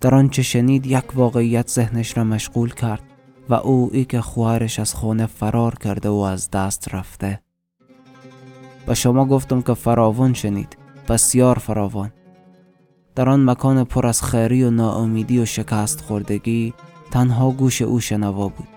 در 0.00 0.14
آنچه 0.14 0.42
شنید 0.42 0.86
یک 0.86 1.16
واقعیت 1.16 1.70
ذهنش 1.70 2.16
را 2.16 2.24
مشغول 2.24 2.74
کرد. 2.74 3.15
و 3.48 3.54
او 3.54 3.90
ای 3.92 4.04
که 4.04 4.20
خواهرش 4.20 4.78
از 4.78 4.94
خانه 4.94 5.26
فرار 5.26 5.74
کرده 5.74 6.08
و 6.08 6.14
از 6.14 6.50
دست 6.50 6.94
رفته. 6.94 7.40
به 8.86 8.94
شما 8.94 9.24
گفتم 9.24 9.62
که 9.62 9.74
فراوان 9.74 10.34
شنید 10.34 10.76
بسیار 11.08 11.58
فراوان. 11.58 12.12
در 13.14 13.28
آن 13.28 13.50
مکان 13.50 13.84
پر 13.84 14.06
از 14.06 14.22
خیری 14.22 14.64
و 14.64 14.70
ناامیدی 14.70 15.38
و 15.38 15.44
شکست 15.44 16.00
خوردگی 16.00 16.74
تنها 17.10 17.50
گوش 17.50 17.82
او 17.82 18.00
شنوا 18.00 18.48
بود. 18.48 18.68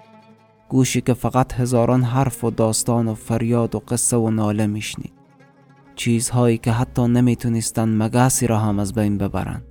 گوشی 0.69 1.01
که 1.01 1.13
فقط 1.13 1.53
هزاران 1.53 2.03
حرف 2.03 2.43
و 2.43 2.51
داستان 2.51 3.07
و 3.07 3.13
فریاد 3.13 3.75
و 3.75 3.79
قصه 3.79 4.17
و 4.17 4.29
ناله 4.29 4.67
میشنید. 4.67 5.13
چیزهایی 5.95 6.57
که 6.57 6.71
حتی 6.71 7.07
نمی‌تونستند 7.07 8.03
مگسی 8.03 8.47
را 8.47 8.59
هم 8.59 8.79
از 8.79 8.93
بین 8.93 9.17
ببرند. 9.17 9.65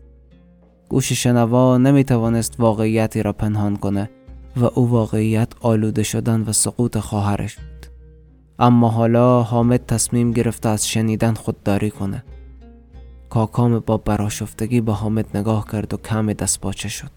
گوش 0.89 1.13
شنوا 1.13 1.79
نمی‌توانست 1.79 2.61
واقعیتی 2.61 3.23
را 3.23 3.33
پنهان 3.33 3.77
کنه. 3.77 4.11
و 4.61 4.71
او 4.75 4.91
واقعیت 4.91 5.49
آلوده 5.61 6.03
شدن 6.03 6.41
و 6.41 6.53
سقوط 6.53 6.99
خواهرش 6.99 7.57
بود. 7.57 7.87
اما 8.59 8.89
حالا 8.89 9.43
حامد 9.43 9.87
تصمیم 9.87 10.31
گرفته 10.31 10.69
از 10.69 10.89
شنیدن 10.89 11.35
خودداری 11.35 11.91
کنه. 11.91 12.25
کاکام 13.31 13.79
با 13.79 13.97
براشفتگی 13.97 14.81
به 14.81 14.93
حامد 14.93 15.37
نگاه 15.37 15.67
کرد 15.73 15.95
و 15.95 15.97
کم 15.97 16.33
دست 16.33 16.61
باچه 16.61 16.89
شد. 16.89 17.11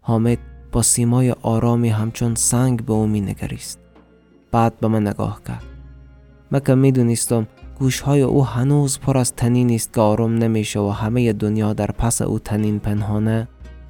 حامد 0.00 0.38
با 0.72 0.82
سیمای 0.82 1.30
آرامی 1.42 1.88
همچون 1.88 2.34
سنگ 2.34 2.84
به 2.84 2.92
او 2.92 3.06
می 3.06 3.20
نگریست 3.20 3.78
بعد 4.52 4.80
به 4.80 4.88
من 4.88 5.06
نگاه 5.06 5.40
کرد. 5.48 5.64
من 6.50 6.60
که 6.60 6.74
می 6.74 6.92
دونستم 6.92 7.46
گوشهای 7.78 8.22
او 8.22 8.46
هنوز 8.46 8.98
پر 8.98 9.18
از 9.18 9.32
تنین 9.32 9.74
است 9.74 9.94
که 9.94 10.00
آرام 10.00 10.34
نمیشه 10.34 10.80
و 10.80 10.88
همه 10.88 11.32
دنیا 11.32 11.72
در 11.72 11.90
پس 11.90 12.22
او 12.22 12.38
تنین 12.38 12.78
پنهانه. 12.78 13.48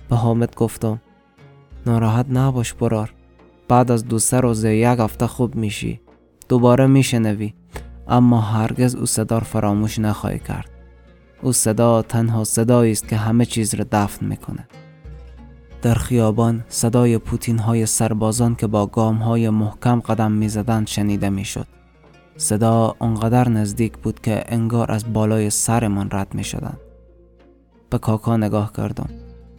به 0.09 0.17
حامد 0.17 0.55
گفتم 0.55 1.00
ناراحت 1.87 2.26
نباش 2.28 2.75
برار. 2.75 3.14
بعد 3.68 3.90
از 3.90 4.04
دو 4.04 4.18
سه 4.18 4.40
روز 4.40 4.64
یک 4.64 4.84
هفته 4.84 5.26
خوب 5.26 5.54
میشی. 5.54 6.00
دوباره 6.49 6.87
میشنوی. 6.87 7.54
اما 8.08 8.40
هرگز 8.40 8.94
او 8.94 9.06
صدا 9.06 9.40
فراموش 9.40 9.99
نخواهی 9.99 10.38
کرد. 10.38 10.70
او 11.42 11.52
صدا 11.52 12.02
تنها 12.02 12.44
صدایی 12.44 12.92
است 12.92 13.08
که 13.08 13.16
همه 13.16 13.44
چیز 13.44 13.75
را 13.75 13.84
دفن 13.92 14.26
می‌کنه 14.26 14.68
در 15.82 15.94
خیابان 15.94 16.64
صدای 16.68 17.18
پوتین 17.18 17.58
های 17.58 17.87
سربازان 17.87 18.54
که 18.54 18.66
با 18.66 18.87
گام 18.87 19.16
های 19.16 19.50
محکم 19.50 20.00
قدم 20.00 20.32
می‌زدند 20.32 20.87
شنیده 20.87 21.30
می‌شد. 21.30 21.66
صدا 22.37 22.96
آنقدر 22.99 23.49
نزدیک 23.49 23.99
بود 23.99 24.20
که 24.20 24.44
انگار 24.49 24.92
از 24.92 25.12
بالای 25.12 25.50
سرمان 25.50 26.08
رد 26.12 26.34
می 26.34 26.44
شدن. 26.44 26.76
به 27.90 27.99
کاکا 27.99 28.37
نگاه 28.37 28.72
کردم. 28.72 29.10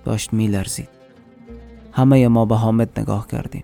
داشت 0.06 0.34
می 0.34 0.48
لرزید. 0.48 1.01
همه 1.92 2.28
ما 2.28 2.46
به 2.46 2.56
حامد 2.56 3.00
نگاه 3.00 3.28
کردیم. 3.28 3.64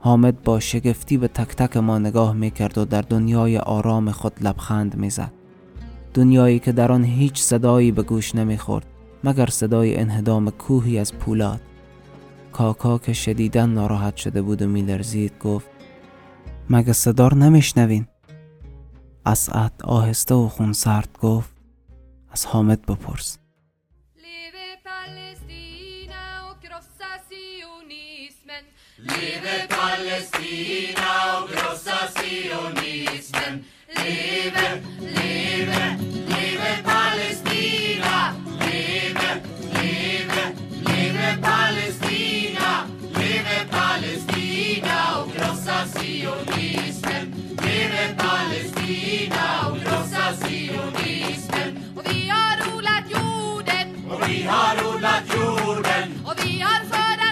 حامد 0.00 0.42
با 0.42 0.60
شگفتی 0.60 1.16
به 1.16 1.28
تک 1.28 1.56
تک 1.56 1.76
ما 1.76 1.98
نگاه 1.98 2.32
می 2.32 2.50
کرد 2.50 2.78
و 2.78 2.84
در 2.84 3.00
دنیای 3.00 3.58
آرام 3.58 4.10
خود 4.10 4.32
لبخند 4.40 4.96
می 4.96 5.10
زد. 5.10 5.32
دنیایی 6.14 6.58
که 6.58 6.72
در 6.72 6.92
آن 6.92 7.04
هیچ 7.04 7.40
صدایی 7.40 7.92
به 7.92 8.02
گوش 8.02 8.34
نمی 8.34 8.58
خورد 8.58 8.86
مگر 9.24 9.46
صدای 9.46 9.96
انهدام 9.96 10.50
کوهی 10.50 10.98
از 10.98 11.14
پولاد. 11.14 11.60
کاکا 12.52 12.98
که 12.98 13.12
شدیدا 13.12 13.66
ناراحت 13.66 14.16
شده 14.16 14.42
بود 14.42 14.62
و 14.62 14.66
میلرزید 14.66 15.32
گفت 15.40 15.66
مگه 16.70 16.92
صدار 16.92 17.34
نمیشنوین؟ 17.34 18.06
اسعد 19.26 19.72
آهسته 19.84 20.34
و 20.34 20.48
خونسرد 20.48 21.18
گفت 21.20 21.50
از 22.30 22.46
حامد 22.46 22.82
بپرس. 22.82 23.38
Leve 29.00 29.66
Palestina 29.68 31.38
och 31.42 31.48
krossa 31.50 31.98
sionismen. 32.14 33.64
Leve, 33.96 34.82
leve, 35.00 35.98
leve 36.28 36.82
Palestina. 36.84 38.34
Leve, 38.60 39.40
leve, 39.72 40.52
leve 40.86 41.36
Palestina. 41.42 42.86
Leve 43.14 43.66
Palestina 43.70 45.18
och 45.22 45.32
krossa 45.34 45.86
sionismen. 45.94 47.34
Leve 47.62 48.14
Palestina 48.18 49.68
och 49.70 49.78
krossa 49.80 50.34
sionismen. 50.42 51.94
Och 51.96 52.06
vi 52.06 52.28
har 52.28 52.76
odlat 52.76 53.04
jorden. 53.10 54.10
Och 54.10 54.28
vi 54.28 54.42
har 54.42 54.94
odlat 54.94 55.22
jorden. 55.34 56.24
Och 56.26 56.34
vi 56.44 56.60
har 56.60 56.78
skördat 56.90 57.27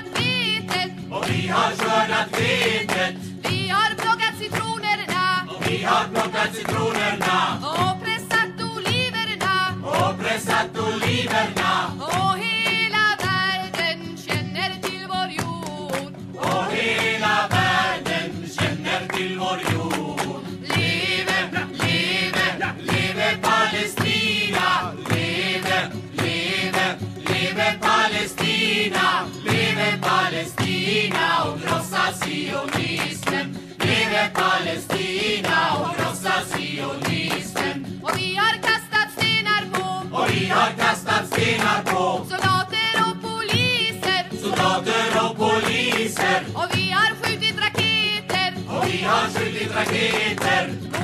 vi 1.47 1.53
har 1.53 1.71
skördat 1.71 2.41
vetet. 2.41 3.15
Vi 3.43 3.69
har 3.69 3.95
plockat 3.95 4.35
citronerna. 4.39 5.49
Och 5.51 5.71
vi 5.71 5.83
har 5.83 6.05
plockat 6.15 6.55
citronerna. 6.55 7.59
Och 7.63 8.05
pressat 8.05 8.55
oliverna. 8.73 9.55
Och 9.83 10.19
pressat 10.19 10.79
oliverna. 10.79 11.73
Och 12.01 12.39
hela 12.39 13.07
världen 13.27 14.17
känner 14.27 14.71
till 14.83 15.07
vår 15.09 15.29
jord. 15.41 16.15
Och 16.35 16.65
hela 16.73 17.37
världen 17.51 18.49
känner 18.59 19.09
till 19.09 19.39
vår 19.39 19.59
jord. 19.73 20.43
Leve, 20.63 21.39
leve, 21.73 22.73
leve 22.79 23.37
Palestina. 23.43 24.93
Leve, 25.11 25.91
leve, 26.13 26.97
leve 27.29 27.75
Palestina. 27.81 29.27
Leve 29.45 29.99
Palestina 30.03 30.66
och 31.49 31.61
krossa 31.63 32.05
sionismen. 32.21 33.57
Leve 33.79 34.31
Palestina 34.35 35.59
och 35.81 35.97
krossa 35.97 36.33
sionismen. 36.51 38.01
Och 38.03 38.11
vi 38.19 38.35
har 38.37 38.55
kastat 38.69 39.09
stenar 39.17 39.63
på 39.73 40.17
Och 40.17 40.27
vi 40.31 40.47
har 40.47 40.71
kastat 40.79 41.27
stenar 41.27 41.83
på 41.83 42.25
soldater 42.31 42.95
och 43.09 43.17
poliser. 43.23 44.23
soldater 44.43 45.09
och 45.25 45.37
poliser. 45.37 46.41
Och 46.55 46.69
vi 46.77 46.91
har 46.91 47.11
skjutit 47.23 47.57
raketer 47.67 48.51
Och 48.77 48.85
vi 48.89 49.03
har 49.05 49.27
skjutit 49.35 49.77
raketer 49.77 50.96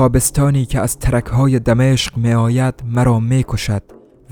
تابستانی 0.00 0.66
که 0.66 0.80
از 0.80 0.98
ترکهای 0.98 1.58
دمشق 1.58 2.16
می 2.16 2.32
آید 2.32 2.82
مرا 2.84 3.20
می 3.20 3.44
کشد 3.48 3.82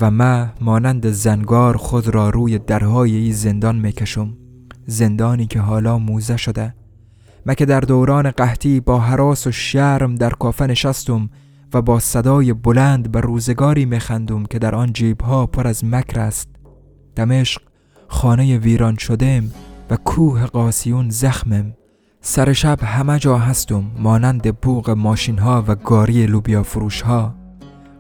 و 0.01 0.11
من 0.11 0.53
مانند 0.61 1.11
زنگار 1.11 1.77
خود 1.77 2.09
را 2.09 2.31
روی 2.31 2.59
درهای 2.59 3.17
ای 3.17 3.33
زندان 3.33 3.77
می 3.77 3.93
کشم 3.93 4.37
زندانی 4.87 5.47
که 5.47 5.61
حالا 5.61 5.99
موزه 5.99 6.37
شده. 6.37 6.75
من 7.47 7.55
که 7.55 7.67
در 7.67 7.81
دوران 7.81 8.31
قحطی 8.31 8.81
با 8.81 8.99
حراس 8.99 9.47
و 9.47 9.53
شرم 9.53 10.15
در 10.15 10.31
کافه 10.31 10.67
نشستم 10.67 11.31
و 11.75 11.83
با 11.83 11.99
صدای 11.99 12.53
بلند 12.53 13.13
به 13.13 13.21
روزگاری 13.21 13.85
میخندم 13.85 14.45
که 14.45 14.59
در 14.59 14.75
آن 14.75 14.93
جیبها 14.93 15.47
پر 15.47 15.67
از 15.67 15.85
مکر 15.85 16.21
است؟ 16.21 16.49
دمشق 17.17 17.63
خانه 18.09 18.59
ویران 18.59 18.97
شدم 18.97 19.51
و 19.91 19.97
کوه 19.97 20.47
قاسیون 20.47 21.11
زخمم. 21.11 21.78
سر 22.21 22.53
شب 22.53 22.79
همه 22.83 23.19
جا 23.19 23.39
هستم 23.39 23.85
مانند 23.99 24.61
بوق 24.61 24.91
ماشین 24.91 25.39
ها 25.39 25.65
و 25.69 25.75
گاری 25.75 26.27
لوبیا 26.27 26.63
فروش 26.63 27.03
ها 27.03 27.35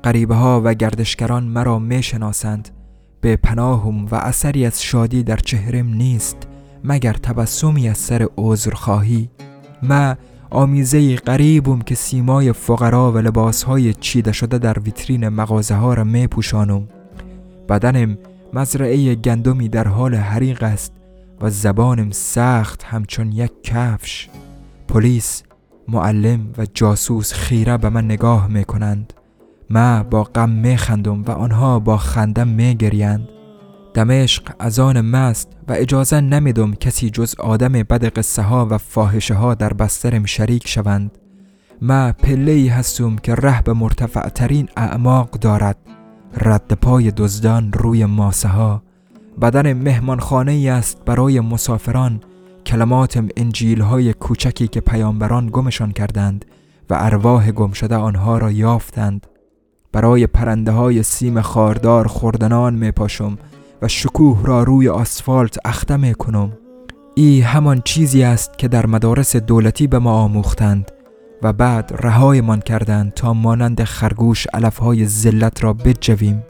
غریبه 0.04 0.35
ها 0.35 0.61
و 0.64 0.74
گردشگران 0.74 1.44
مرا 1.44 1.78
می 1.78 2.02
شناسند 2.02 2.68
به 3.20 3.37
پناهم 3.37 4.07
و 4.07 4.14
اثری 4.14 4.66
از 4.66 4.83
شادی 4.83 5.22
در 5.22 5.37
چهرم 5.37 5.88
نیست 5.88 6.37
مگر 6.85 7.12
تبسمی 7.12 7.88
از 7.88 7.98
سر 7.98 8.28
عذرخواهی. 8.37 9.31
ما 9.83 10.14
آمیزه 10.50 11.16
غریبم 11.16 11.78
که 11.78 11.94
سیمای 11.94 12.52
فقرا 12.52 13.12
و 13.12 13.18
لباسهای 13.18 13.94
چیده 13.94 14.33
شده 14.33 14.59
در 14.59 14.78
ویترین 14.78 15.28
مغازه 15.28 15.74
ها 15.74 15.94
را 15.94 16.04
می 16.04 16.26
پوشانم 16.26 16.88
بدنم 17.68 18.18
مزرعه 18.52 19.14
گندمی 19.14 19.68
در 19.68 19.88
حال 19.88 20.14
حریق 20.14 20.62
است. 20.62 20.92
و 21.40 21.51
زبانم 21.51 22.11
سخت 22.11 22.83
همچون 22.83 23.33
یک 23.33 23.53
کفش. 23.62 24.29
پلیس 24.88 25.42
معلم 25.88 26.40
و 26.59 26.66
جاسوس 26.74 27.33
خیره 27.33 27.77
به 27.77 27.88
من 27.88 28.05
نگاه 28.05 28.48
می 28.48 28.64
کنند 28.64 29.12
ما 29.70 30.03
با 30.03 30.22
غم 30.22 30.51
می 30.51 30.77
خندم 30.77 31.22
و 31.22 31.31
آنها 31.31 31.79
با 31.79 31.96
خنده 31.96 32.44
می 32.44 32.74
گریند 32.74 33.29
دمشق 33.94 34.42
از 34.59 34.79
آن 34.79 35.01
مست 35.01 35.48
و 35.68 35.72
اجازه 35.72 36.20
نمیدم 36.20 36.74
کسی 36.74 37.11
جز 37.11 37.35
آدم 37.38 37.72
بد 37.72 38.05
قصه 38.05 38.42
ها 38.42 38.66
و 38.70 38.79
فاحشه 38.79 39.35
ها 39.35 39.55
در 39.55 39.72
بسترم 39.72 40.24
شریک 40.24 40.68
شوند. 40.68 41.18
ما 41.83 42.12
پله 42.12 42.53
ای 42.53 42.68
هستم 42.68 43.16
که 43.16 43.35
ره 43.35 43.62
به 43.62 43.72
مرتفع 43.72 44.29
ترین 44.29 44.68
اعماق 44.77 45.31
دارد. 45.31 45.77
رد 46.37 46.72
پای 46.72 47.11
دزدان 47.11 47.72
روی 47.72 48.05
ماسه 48.05 48.48
ها 48.48 48.83
بدن 49.42 49.72
مهمانخانه 49.72 50.53
ای 50.53 50.68
است 50.68 51.05
برای 51.07 51.40
مسافران. 51.40 52.20
کلماتم 52.66 53.29
انجیل 53.37 53.81
های 53.81 54.12
کوچکی 54.12 54.68
که 54.68 54.81
پیامبران 54.81 55.51
گمشان 55.53 55.92
کردند 55.92 56.44
و 56.90 56.96
ارواح 56.98 57.51
گم 57.51 57.72
شده 57.72 57.96
آنها 57.96 58.38
را 58.38 58.51
یافتند. 58.51 59.27
برای 59.92 60.27
پرنده 60.27 60.72
های 60.72 61.03
سیم 61.03 61.40
خاردار 61.40 62.07
خوردنان 62.07 62.74
می 62.74 62.90
پاشم 62.90 63.38
و 63.83 63.88
شکوه 63.88 64.46
را 64.46 64.62
روی 64.62 64.88
آسفالت 64.88 65.57
اخته 65.64 65.96
می 65.96 66.14
کنم 66.14 66.53
ای 67.14 67.40
همان 67.40 67.83
چیزی 67.85 68.22
است 68.22 68.59
که 68.59 68.68
در 68.68 68.87
مدارس 68.87 69.37
دولتی 69.37 69.87
به 69.87 69.98
ما 69.98 70.12
آموختند 70.12 70.90
و 71.42 71.53
بعد 71.53 71.92
رهایمان 72.01 72.61
کردند 72.61 73.14
تا 73.14 73.35
مانند 73.35 73.85
خرگوش 73.85 74.46
علفهای 74.46 75.07
ذلت 75.07 75.64
را 75.64 75.72
بجویم. 75.72 76.42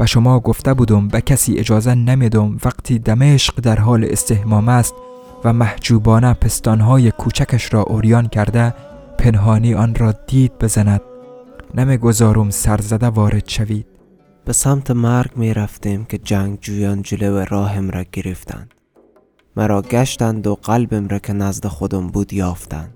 و 0.00 0.06
شما 0.06 0.40
گفته 0.40 0.74
بودم 0.74 1.08
به 1.08 1.20
کسی 1.20 1.58
اجازه 1.58 1.94
نمیدم 1.94 2.56
وقتی 2.64 2.98
دمشق 2.98 3.60
در 3.60 3.78
حال 3.78 4.04
استحمام 4.04 4.68
است 4.68 4.94
و 5.44 5.52
محجوبانه 5.52 6.34
پستانهای 6.34 7.10
کوچکش 7.10 7.74
را 7.74 7.82
اوریان 7.82 8.28
کرده 8.28 8.74
پنهانی 9.18 9.74
آن 9.74 9.94
را 9.94 10.12
دید 10.26 10.58
بزند. 10.58 11.00
نمی‌گذارم 11.74 12.50
سرزده 12.50 13.06
وارد 13.06 13.48
شوید. 13.48 13.86
به 14.44 14.52
سمت 14.52 14.90
مرگ 14.90 15.30
می 15.36 15.54
رفتیم 15.54 16.04
که 16.04 16.18
جنگجویان 16.18 17.02
جلو 17.02 17.44
راهم 17.44 17.90
را 17.90 18.04
گرفتند. 18.12 18.74
مرا 19.56 19.82
گشتند 19.82 20.46
و 20.46 20.54
قلبم 20.54 21.08
را 21.08 21.18
که 21.18 21.32
نزد 21.32 21.66
خودم 21.66 22.06
بود 22.06 22.32
یافتند. 22.32 22.94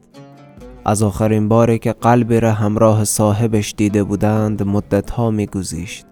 از 0.84 1.02
آخرین 1.02 1.48
باری 1.48 1.78
که 1.78 1.92
قلبی 1.92 2.40
را 2.40 2.52
همراه 2.52 3.04
صاحبش 3.04 3.74
دیده 3.76 4.04
بودند 4.04 4.62
مدتها 4.62 5.30
می 5.30 5.46
گذیشت 5.46 6.06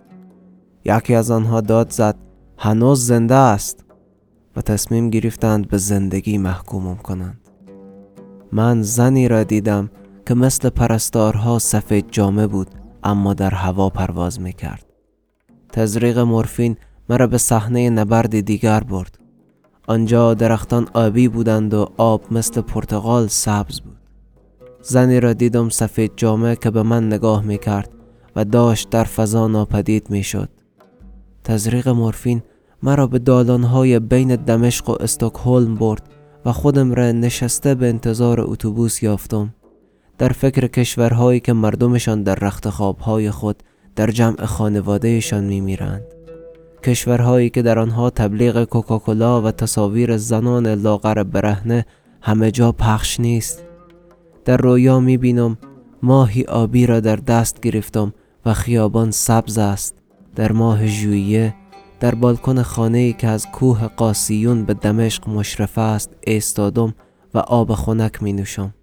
یکی 0.85 1.14
از 1.14 1.31
آنها 1.31 1.61
داد 1.61 1.90
زد 1.90 2.16
هنوز 2.59 3.07
زنده 3.07 3.35
است 3.35 3.85
و 4.57 4.61
تصمیم 4.61 5.11
گرفتند 5.11 5.68
به 5.68 5.79
زندگی 5.79 6.38
محکومم 6.38 6.97
کنند 6.97 7.40
من 8.53 8.83
زنی 8.83 9.29
را 9.29 9.44
دیدم 9.44 9.90
که 10.27 10.35
مثل 10.35 10.68
پرستارها 10.68 11.59
سفید 11.59 12.07
جامه 12.11 12.47
بود 12.47 12.68
اما 13.05 13.35
در 13.35 13.51
هوا 13.51 13.88
پرواز 13.88 14.40
می 14.40 14.53
کرد. 14.53 14.85
تزریق 15.73 16.18
مورفین 16.18 16.77
مرا 17.09 17.27
به 17.27 17.38
صحنه 17.38 17.90
نبرد 17.90 18.40
دیگر 18.40 18.81
برد. 18.81 19.18
آنجا 19.87 20.35
درختان 20.35 20.88
آبی 20.94 21.29
بودند 21.29 21.75
و 21.75 21.88
آب 21.97 22.23
مثل 22.31 22.61
پرتغال 22.61 23.27
سبز 23.27 23.81
بود. 23.81 23.97
زنی 24.83 25.20
را 25.20 25.33
دیدم 25.33 25.68
سفید 25.68 26.12
جامه 26.16 26.57
که 26.57 26.70
به 26.70 26.83
من 26.83 27.07
نگاه 27.07 27.42
می 27.42 27.59
کرد 27.59 27.90
و 28.37 28.44
داشت 28.44 28.90
در 28.90 29.05
فضا 29.05 29.49
ناپدید 29.49 30.11
می 30.11 30.23
شد. 30.23 30.49
تزریق 31.44 31.88
مورفین 31.88 32.42
مرا 32.83 33.07
به 33.07 33.18
دالانهای 33.18 33.98
بین 33.98 34.37
دمشق 34.37 34.90
و 34.90 34.96
استکهلم 35.02 35.74
برد 35.74 36.02
و 36.44 36.52
خودم 36.52 36.92
را 36.92 37.12
نشسته 37.12 37.74
به 37.74 37.88
انتظار 37.88 38.40
اتوبوس 38.40 39.02
یافتم. 39.02 39.54
در 40.18 40.28
فکر 40.28 40.66
کشورهایی 40.66 41.40
که 41.40 41.52
مردمشان 41.52 42.22
در 42.22 42.35
رخت 42.35 42.70
خوابهای 42.70 43.30
خود 43.30 43.62
در 43.96 44.11
جمع 44.11 44.44
خانوادهشان 44.44 45.44
میمیرند. 45.44 46.02
کشورهایی 46.85 47.50
که 47.50 47.62
در 47.62 47.78
آنها 47.78 48.11
تبلیغ 48.11 48.64
کوکاکولا 48.64 49.42
و 49.42 49.50
تصاویر 49.50 50.16
زنان 50.16 50.66
لاغر 50.66 51.22
برهنه 51.22 51.87
همه 52.20 52.50
جا 52.50 52.72
پخش 52.72 53.20
نیست. 53.20 53.64
در 54.44 54.57
رویا 54.57 55.00
می‌بینم 55.00 55.59
ماهی 56.02 56.44
آبی 56.44 56.87
را 56.87 57.00
در 57.00 57.16
دست 57.16 57.61
گرفتم 57.61 58.12
و 58.46 58.54
خیابان 58.54 59.11
سبز 59.11 59.59
است. 59.59 60.04
در 60.37 60.53
ماه 60.53 60.87
ژوئیه 60.87 61.55
در 62.01 62.14
بالکن 62.14 62.62
خانه 62.62 62.99
ای 62.99 63.12
که 63.12 63.29
از 63.29 63.47
کوه 63.47 63.87
قاسیون 63.87 64.64
به 64.64 64.75
دمشق 64.75 65.29
مشرف 65.29 65.79
است 65.79 66.16
ایستادم 66.27 66.94
و 67.35 67.38
آب 67.38 67.75
خنک 67.75 68.23
می 68.23 68.33
نوشم 68.33 68.75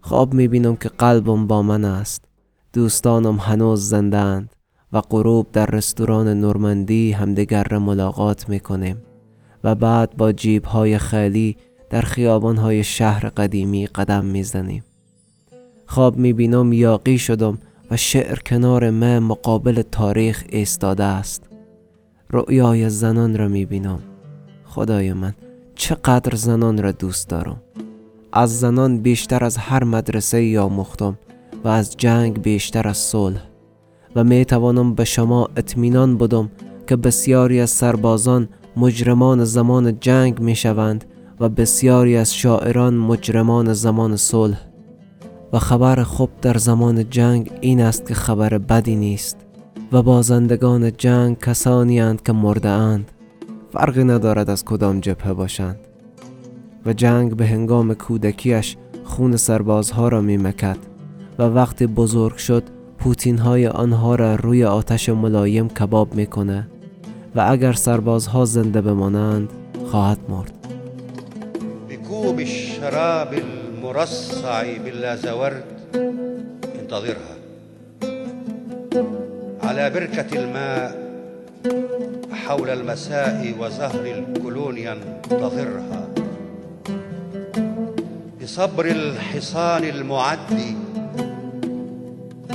خواب 0.00 0.34
می 0.34 0.48
بینم 0.48 0.76
که 0.76 0.88
قلبم 0.88 1.46
با 1.46 1.62
من 1.62 1.84
است 1.84 2.24
دوستانم 2.72 3.36
هنوز 3.36 3.88
زندند 3.88 4.56
و 4.92 5.00
غروب 5.00 5.52
در 5.52 5.66
رستوران 5.66 6.28
نورمندی 6.28 7.12
همدیگر 7.12 7.64
را 7.64 7.78
ملاقات 7.78 8.48
می 8.48 8.60
کنیم 8.60 9.02
و 9.64 9.74
بعد 9.74 10.16
با 10.16 10.32
جیب 10.32 10.64
های 10.64 10.98
خیلی 10.98 11.56
در 11.90 12.00
خیابان 12.00 12.56
های 12.56 12.84
شهر 12.84 13.28
قدیمی 13.28 13.86
قدم 13.86 14.24
می 14.24 14.42
زنیم. 14.42 14.84
خواب 15.86 16.16
می 16.16 16.32
بینم 16.32 16.72
یاقی 16.72 17.18
شدم 17.18 17.58
و 17.90 17.96
شعر 17.96 18.38
کنار 18.38 18.90
من 18.90 19.18
مقابل 19.18 19.82
تاریخ 19.82 20.44
ایستاده 20.48 21.04
است. 21.04 21.42
رؤیای 22.30 22.90
زنان 22.90 23.36
را 23.36 23.48
می 23.48 23.66
بینم 23.66 23.98
خدای 24.64 25.12
من 25.12 25.34
چقدر 25.74 26.36
زنان 26.36 26.82
را 26.82 26.92
دوست 26.92 27.28
دارم. 27.28 27.62
از 28.32 28.60
زنان 28.60 28.98
بیشتر 28.98 29.44
از 29.44 29.56
هر 29.56 29.84
مدرسه 29.84 30.42
یا 30.44 30.68
مختم 30.68 31.18
و 31.64 31.68
از 31.68 31.96
جنگ 31.96 32.42
بیشتر 32.42 32.88
از 32.88 32.98
صلح. 32.98 33.42
و 34.16 34.24
می 34.24 34.44
توانم 34.44 34.94
به 34.94 35.04
شما 35.04 35.48
اطمینان 35.56 36.18
بدم 36.18 36.50
که 36.86 36.96
بسیاری 36.96 37.60
از 37.60 37.70
سربازان 37.70 38.48
مجرمان 38.76 39.44
زمان 39.44 40.00
جنگ 40.00 40.40
می 40.40 40.56
شوند 40.56 41.04
و 41.40 41.48
بسیاری 41.48 42.16
از 42.16 42.34
شاعران 42.34 42.94
مجرمان 42.94 43.72
زمان 43.72 44.16
صلح. 44.16 44.69
و 45.52 45.58
خبر 45.58 46.02
خوب 46.02 46.30
در 46.42 46.58
زمان 46.58 47.10
جنگ 47.10 47.50
این 47.60 47.80
است 47.80 48.06
که 48.06 48.14
خبر 48.14 48.58
بدی 48.58 48.96
نیست 48.96 49.36
و 49.92 50.02
بازندگان 50.02 50.96
جنگ 50.96 51.38
کسانی 51.38 52.00
اند 52.00 52.22
که 52.22 52.32
مرده 52.32 52.68
اند. 52.68 53.12
فرقی 53.72 54.04
ندارد 54.04 54.50
از 54.50 54.64
کدام 54.64 55.00
جبهه 55.00 55.32
باشند. 55.32 55.78
و 56.86 56.92
جنگ 56.92 57.36
به 57.36 57.46
هنگام 57.46 57.94
کودکیش 57.94 58.76
خون 59.04 59.36
سربازها 59.36 60.08
را 60.08 60.20
می 60.20 60.36
مکد 60.36 60.78
و 61.38 61.42
وقتی 61.42 61.86
بزرگ 61.86 62.36
شد 62.36 62.62
پوتین 62.98 63.38
های 63.38 63.66
آنها 63.66 64.14
را 64.14 64.34
روی 64.34 64.64
آتش 64.64 65.08
ملایم 65.08 65.68
کباب 65.68 66.14
می‌کنه 66.14 66.68
و 67.34 67.46
اگر 67.48 67.72
سربازها 67.72 68.44
زنده 68.44 68.80
بمانند 68.80 69.48
خواهد 69.90 70.18
مرد. 70.28 70.52
المرصع 73.80 74.62
باللازورد 74.84 75.64
انتظرها. 76.80 77.36
على 79.62 79.90
بركة 79.90 80.38
الماء 80.38 81.10
حول 82.32 82.70
المساء 82.70 83.54
وزهر 83.58 84.04
الكولونيا 84.06 84.92
انتظرها 84.92 86.08
بصبر 88.42 88.84
الحصان 88.86 89.84
المعد 89.84 90.76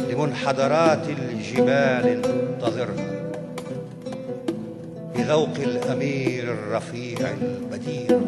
لمنحدرات 0.09 1.09
الجبال 1.09 2.21
انتظرها. 2.25 3.31
بذوق 5.15 5.55
الأمير 5.57 6.43
الرفيع 6.43 7.17
البديع 7.41 8.19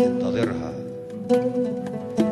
انتظرها. 0.00 0.79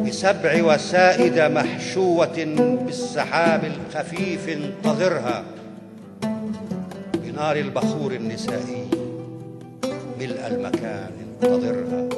بسبع 0.07 0.63
وسائد 0.63 1.39
محشوة 1.39 2.45
بالسحاب 2.85 3.65
الخفيف 3.65 4.49
انتظرها 4.49 5.45
بنار 7.15 7.57
البخور 7.57 8.13
النسائي 8.13 8.89
ملء 10.21 10.47
المكان 10.47 11.11
انتظرها 11.43 12.09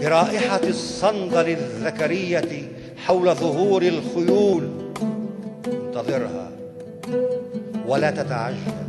برائحة 0.00 0.60
الصندل 0.64 1.48
الذكرية 1.48 2.68
حول 2.96 3.34
ظهور 3.34 3.82
الخيول 3.82 4.68
انتظرها 5.66 6.50
ولا 7.86 8.10
تتعجل 8.10 8.84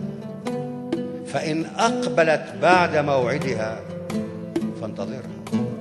فإن 1.27 1.65
أقبلت 1.65 2.53
بعد 2.61 2.97
موعدها 2.97 3.79
فانتظرها. 4.81 5.74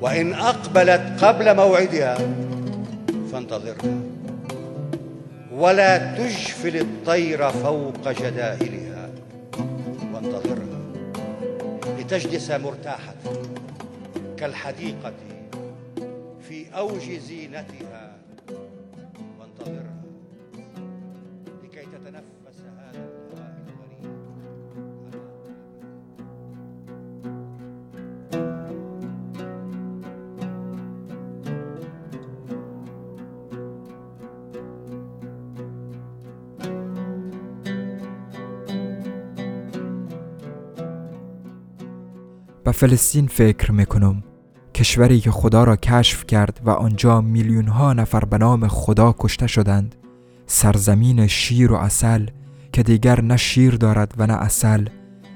وإن 0.00 0.32
أقبلت 0.32 1.24
قبل 1.24 1.56
موعدها 1.56 2.18
فانتظرها. 3.32 4.00
ولا 5.52 6.14
تجفل 6.14 6.76
الطير 6.76 7.50
فوق 7.50 8.08
جدائلها. 8.08 9.10
وانتظرها 10.14 10.80
لتجلس 11.98 12.50
مرتاحة 12.50 13.14
كالحديقة 14.38 15.12
في 16.48 16.66
أوج 16.76 17.10
زينتها. 17.28 18.19
فلسطین 42.72 43.26
فکر 43.26 43.72
می‌کنم. 43.72 44.22
کشوری 44.74 45.20
که 45.20 45.30
خدا 45.30 45.64
را 45.64 45.76
کشف 45.76 46.26
کرد 46.26 46.60
و 46.64 46.70
آنجا 46.70 47.20
میلیون 47.20 47.68
ها 47.68 47.92
نفر 47.92 48.24
به 48.24 48.38
نام 48.38 48.68
خدا 48.68 49.14
کشته 49.18 49.46
شدند. 49.46 49.94
سرزمین 50.46 51.26
شیر 51.26 51.72
و 51.72 51.76
اصل 51.76 52.26
که 52.72 52.82
دیگر 52.82 53.20
نه 53.20 53.36
شیر 53.36 53.74
دارد 53.74 54.14
و 54.18 54.26
نه 54.26 54.34
اصل 54.34 54.86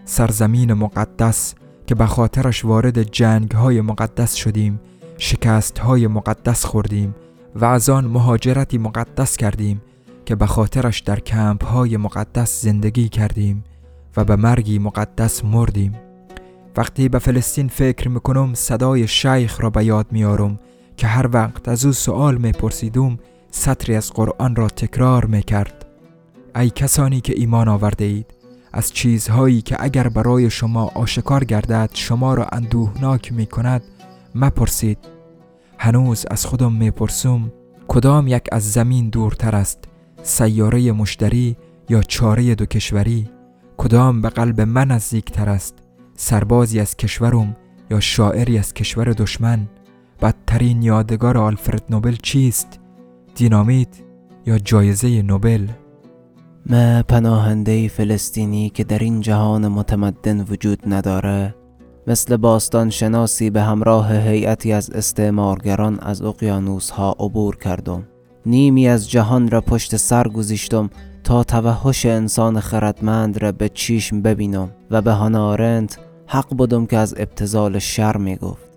سرزمین 0.05 0.73
مقدس 0.73 1.55
که 1.87 1.95
به 1.95 2.07
خاطرش 2.07 2.65
وارد 2.65 3.03
جنگ 3.03 3.51
های 3.51 3.81
مقدس 3.81 4.35
شدیم. 4.35 4.81
شکست 5.19 5.79
های 5.79 6.07
مقدس 6.07 6.65
خوردیم 6.65 7.15
و 7.55 7.65
از 7.65 7.89
آن 7.89 8.05
مهاجرتی 8.05 8.79
مقدس 8.79 9.37
کردیم 9.37 9.83
که 10.25 10.35
به 10.35 10.47
خاطرش 10.47 11.01
در 11.01 11.21
کمپ 11.21 11.65
های 11.65 11.97
مقدس 11.97 12.63
زندگی 12.63 13.09
کردیم 13.09 13.65
و 14.17 14.25
به 14.25 14.37
مرگی 14.37 14.79
مقدس 14.79 15.45
مردیم. 15.45 16.04
وقتی 16.77 17.09
به 17.09 17.19
فلسطین 17.19 17.69
فکر 17.69 18.09
می‌کنم 18.09 18.55
صدای 18.55 19.09
شیخ 19.09 19.61
را 19.61 19.71
به 19.71 19.85
یاد 19.85 20.07
میارم 20.11 20.59
که 20.97 21.07
هر 21.07 21.29
وقت 21.33 21.69
از 21.69 21.87
او 21.87 21.93
سوال 21.93 22.37
میپرسیدم 22.37 23.19
سطری 23.51 23.97
از 23.97 24.13
قرآن 24.13 24.57
را 24.57 24.69
تکرار 24.69 25.25
می‌کرد. 25.25 25.87
ای 26.57 26.71
کسانی 26.71 27.21
که 27.21 27.35
ایمان 27.37 27.69
آورده 27.69 28.05
اید 28.05 28.35
از 28.73 28.93
چیزهایی 28.93 29.63
که 29.63 29.77
اگر 29.81 30.09
برای 30.09 30.51
شما 30.51 30.91
آشکار 30.95 31.45
گردد 31.45 31.91
شما 31.93 32.35
را 32.35 32.47
اندوهناک 32.53 33.33
می 33.33 33.47
کند 33.47 33.83
مپرسید. 34.35 34.99
هنوز 35.79 36.27
از 36.31 36.47
خودم 36.47 36.73
می‌پرسم 36.73 37.53
کدام 37.89 38.29
یک 38.29 38.43
از 38.53 38.73
زمین 38.73 39.09
دورتر 39.09 39.57
است 39.57 39.79
سیاره 40.23 40.93
مشتری 40.93 41.57
یا 41.89 42.03
چاره 42.03 42.55
دو 42.55 42.67
کشوری؟ 42.67 43.31
کدام 43.77 44.21
به 44.21 44.29
قلب 44.29 44.61
من 44.61 44.87
نزدیکتر 44.87 45.49
است؟ 45.49 45.84
سربازی 46.17 46.81
از 46.81 46.97
کشورم 46.97 47.57
یا 47.91 48.01
شاعری 48.01 48.59
از 48.59 48.75
کشور 48.75 49.13
دشمن. 49.13 49.69
بدترین 50.23 50.83
یادگار 50.83 51.39
آلفرد 51.39 51.83
نوبل 51.91 52.17
چیست؟ 52.23 52.81
دینامیت 53.35 53.89
یا 54.47 54.59
جایزه 54.59 55.23
نوبل؟ 55.23 55.67
ما 56.67 57.03
پناهنده 57.03 57.89
فلسطینی 57.89 58.71
که 58.71 58.85
در 58.85 58.99
این 58.99 59.21
جهان 59.21 59.69
متمدن 59.69 60.41
وجود 60.41 60.79
نداره 60.87 61.55
مثل 62.07 62.37
باستان 62.37 62.91
شناسی 62.91 63.51
به 63.51 63.63
همراه 63.63 64.17
هیئتی 64.17 64.73
از 64.73 64.91
استعمارگران 64.91 65.99
از 66.01 66.23
اقیانوس 66.23 66.91
ها 66.91 67.17
عبور 67.21 67.57
کردم. 67.57 68.05
نیمی 68.47 68.89
از 68.89 69.11
جهان 69.11 69.51
را 69.51 69.61
پشت 69.61 69.97
سر 69.97 70.29
گذاشتم 70.29 70.91
تا 71.25 71.45
توحش 71.45 72.07
انسان 72.07 72.61
خردمند 72.61 73.43
را 73.43 73.53
به 73.53 73.69
چشم 73.69 74.23
ببینم 74.23 74.71
و 74.91 75.03
به 75.03 75.13
هانا 75.13 75.41
آرنت 75.41 75.99
حق 76.27 76.55
بدم 76.55 76.87
که 76.87 76.97
از 76.97 77.15
ابتذال 77.17 77.79
شر 77.79 78.17
می 78.17 78.37
گفت. 78.37 78.71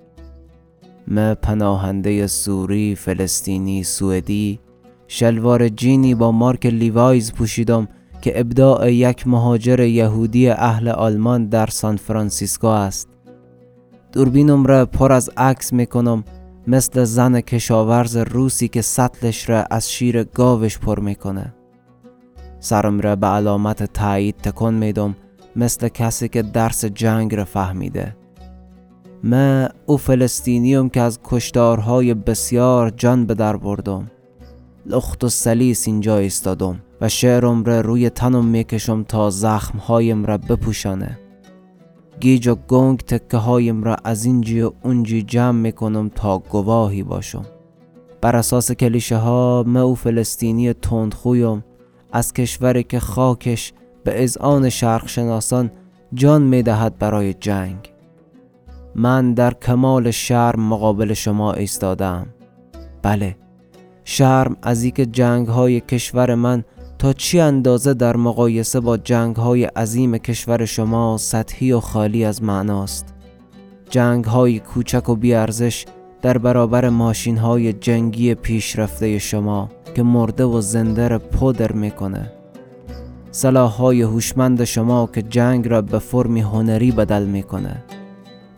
ما 1.08 1.36
پناهنده 1.36 2.28
سوری، 2.28 2.96
فلسطینی، 2.96 3.84
سوئدی 3.84 4.60
شلوار 5.08 5.70
جینی 5.70 6.16
با 6.16 6.32
مارک 6.32 6.66
Levi's 6.66 7.34
پوشیدم 7.34 7.88
که 8.22 8.40
ابداع 8.40 8.94
یک 8.94 9.28
مهاجر 9.28 9.80
یهودی 9.80 10.50
اهل 10.50 10.88
آلمان 10.88 11.46
در 11.46 11.68
سان 11.68 11.98
فرانسیسکو 11.98 12.68
است. 12.68 13.10
دوربینم 14.12 14.66
را 14.66 14.86
پر 14.86 15.12
از 15.12 15.30
عکس 15.38 15.74
می‌کنم 15.74 16.24
مثل 16.68 17.04
زن 17.04 17.42
کشاورز 17.42 18.18
روسی 18.18 18.68
که 18.68 18.82
سطلش 18.82 19.50
را 19.50 19.64
از 19.64 19.92
شیر 19.92 20.24
گاوش 20.24 20.78
پر 20.78 21.00
می‌کنه 21.00 21.54
سرم 22.60 23.02
را 23.02 23.16
به 23.16 23.28
علامت 23.28 23.84
تایید 23.84 24.36
تکن 24.36 24.74
میدم 24.74 25.16
مثل 25.56 25.88
کسی 25.88 26.28
که 26.28 26.42
درس 26.42 26.86
جنگ 26.86 27.36
را 27.36 27.46
فهمیده. 27.46 28.16
من 29.24 29.70
او 29.86 29.98
فلسطینیم 29.98 30.90
که 30.90 31.02
از 31.02 31.20
کشتارهای 31.24 32.14
بسیار 32.14 32.90
جان 32.90 33.26
به 33.26 33.34
در 33.34 33.58
بردم. 33.58 34.12
لخت 34.86 35.24
و 35.24 35.30
سلیس 35.30 35.88
اینجا 35.88 36.18
ایستادم 36.18 36.80
و 37.02 37.10
شعرم 37.10 37.64
را 37.64 37.82
روی 37.82 38.10
تنم 38.10 38.46
می‌کشم 38.46 39.04
تا 39.04 39.30
زخمهایم 39.30 40.26
را 40.26 40.38
بپوشانه. 40.38 41.20
گیج 42.20 42.48
و 42.48 42.56
گنگ 42.56 43.00
تکه 43.00 43.38
هایم 43.38 43.84
را 43.84 43.96
از 44.04 44.26
اینجی 44.26 44.62
و 44.62 44.72
اونجی 44.84 45.22
جمع 45.22 45.60
می‌کنم 45.60 46.10
تا 46.16 46.40
گواهی 46.40 47.04
باشم. 47.04 47.46
بر 48.22 48.36
اساس 48.36 48.72
کلیشه 48.72 49.18
ها 49.18 49.64
من 49.68 49.82
او 49.82 49.96
فلسطینی 49.96 50.74
تندخویم 50.74 51.64
از 52.12 52.34
کشوری 52.34 52.84
که 52.84 53.00
خاکش 53.00 53.74
به 54.04 54.24
اذعان 54.24 54.70
شرق 54.70 55.08
شناسان 55.08 55.72
جان 56.14 56.42
می‌دهد 56.42 56.98
برای 56.98 57.34
جنگ. 57.34 57.94
من 58.96 59.34
در 59.34 59.54
کمال 59.54 60.12
شرم 60.12 60.62
مقابل 60.62 61.14
شما 61.14 61.54
ایستادم. 61.54 62.28
بله 63.02 63.36
شرم 64.04 64.58
از 64.62 64.84
اینکه 64.84 65.06
جنگ 65.06 65.48
های 65.48 65.80
کشور 65.80 66.36
من 66.36 66.64
تا 67.00 67.14
چی 67.14 67.40
اندازه 67.40 67.94
در 67.94 68.16
مقایسه 68.16 68.80
با 68.80 68.98
جنگ 68.98 69.36
های 69.36 69.64
عظیم 69.64 70.18
کشور 70.18 70.66
شما 70.66 71.18
سطحی 71.18 71.72
و 71.72 71.80
خالی 71.80 72.26
از 72.26 72.44
معناست؟ 72.44 73.14
جنگ 73.90 74.26
های 74.26 74.60
کوچک 74.60 75.10
و 75.10 75.16
بیارزش 75.16 75.86
در 76.22 76.38
برابر 76.38 76.90
ماشین 76.90 77.38
های 77.38 77.74
جنگی 77.74 78.36
پیشرفته 78.36 79.20
شما 79.20 79.70
که 79.96 80.04
مرده 80.04 80.44
و 80.44 80.62
زنده 80.62 81.08
را 81.08 81.20
پودر 81.20 81.72
می‌کنه. 81.72 82.32
سلاح 83.32 83.72
های 83.72 84.02
هوشمند 84.02 84.64
شما 84.64 85.10
که 85.14 85.22
جنگ 85.22 85.68
را 85.68 85.82
به 85.82 86.00
فرمی 86.00 86.42
هنری 86.42 86.92
بدل 86.92 87.26
می‌کنه. 87.26 87.84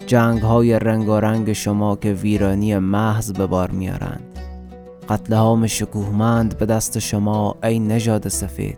جنگ 0.08 0.42
های 0.42 0.80
رنگارنگ 0.80 1.54
شما 1.54 1.96
که 1.96 2.14
ویرانی 2.14 2.78
محض 2.78 3.32
به 3.32 3.46
بار 3.46 3.72
میارند 3.72 4.40
قتل 5.10 5.34
عام 5.34 5.68
شکوهمند 5.68 6.58
به 6.58 6.66
دست 6.66 7.00
شما 7.00 7.56
ای 7.64 7.80
نژاد 7.80 8.28
سفید. 8.28 8.78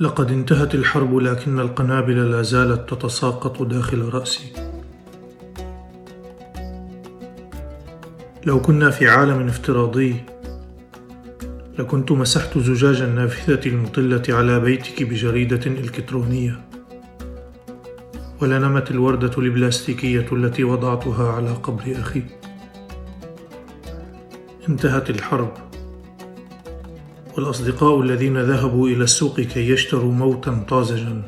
لقد 0.00 0.30
انتهت 0.30 0.74
الحرب 0.74 1.14
لكن 1.14 1.58
القنابل 1.58 2.18
لا 2.30 2.42
زالت 2.42 2.86
تتساقط 2.86 3.68
داخل 3.68 4.10
رأسي. 4.10 4.71
لو 8.46 8.62
كنا 8.62 8.90
في 8.90 9.08
عالم 9.08 9.46
افتراضي 9.48 10.16
لكنت 11.78 12.12
مسحت 12.12 12.58
زجاج 12.58 13.02
النافذة 13.02 13.68
المطلة 13.68 14.22
على 14.28 14.60
بيتك 14.60 15.02
بجريدة 15.02 15.66
إلكترونية 15.66 16.60
ولنمت 18.40 18.90
الوردة 18.90 19.30
البلاستيكية 19.38 20.26
التي 20.32 20.64
وضعتها 20.64 21.32
على 21.32 21.50
قبر 21.50 21.82
أخي. 22.00 22.22
انتهت 24.68 25.10
الحرب 25.10 25.52
والأصدقاء 27.36 28.00
الذين 28.00 28.42
ذهبوا 28.42 28.88
إلى 28.88 29.04
السوق 29.04 29.40
كي 29.40 29.70
يشتروا 29.70 30.12
موتا 30.12 30.64
طازجا 30.68 31.22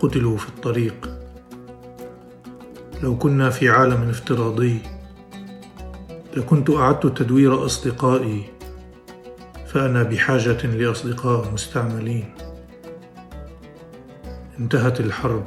قتلوا 0.00 0.36
في 0.36 0.48
الطريق. 0.48 1.10
لو 3.02 3.18
كنا 3.18 3.50
في 3.50 3.68
عالم 3.68 4.08
افتراضي 4.08 4.78
لكنت 6.36 6.70
أعدت 6.70 7.06
تدوير 7.06 7.66
أصدقائي 7.66 8.44
فأنا 9.66 10.02
بحاجة 10.02 10.66
لأصدقاء 10.66 11.50
مستعملين. 11.52 12.34
انتهت 14.58 15.00
الحرب. 15.00 15.44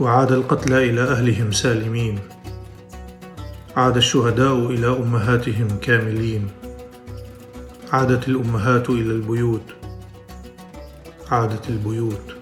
وعاد 0.00 0.32
القتلى 0.32 0.90
إلى 0.90 1.00
أهلهم 1.00 1.52
سالمين. 1.52 2.18
عاد 3.76 3.96
الشهداء 3.96 4.56
إلى 4.66 4.86
أمهاتهم 4.86 5.68
كاملين. 5.82 6.48
عادت 7.92 8.28
الأمهات 8.28 8.90
إلى 8.90 9.12
البيوت. 9.12 9.74
عادت 11.30 11.68
البيوت. 11.68 12.36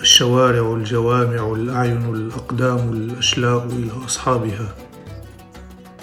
الشوارع 0.00 0.74
الجوامع 0.74 1.52
الأعين 1.52 2.14
الأقدام 2.14 2.92
الأشلاء 2.92 3.66
إلى 3.66 4.04
أصحابها. 4.06 4.89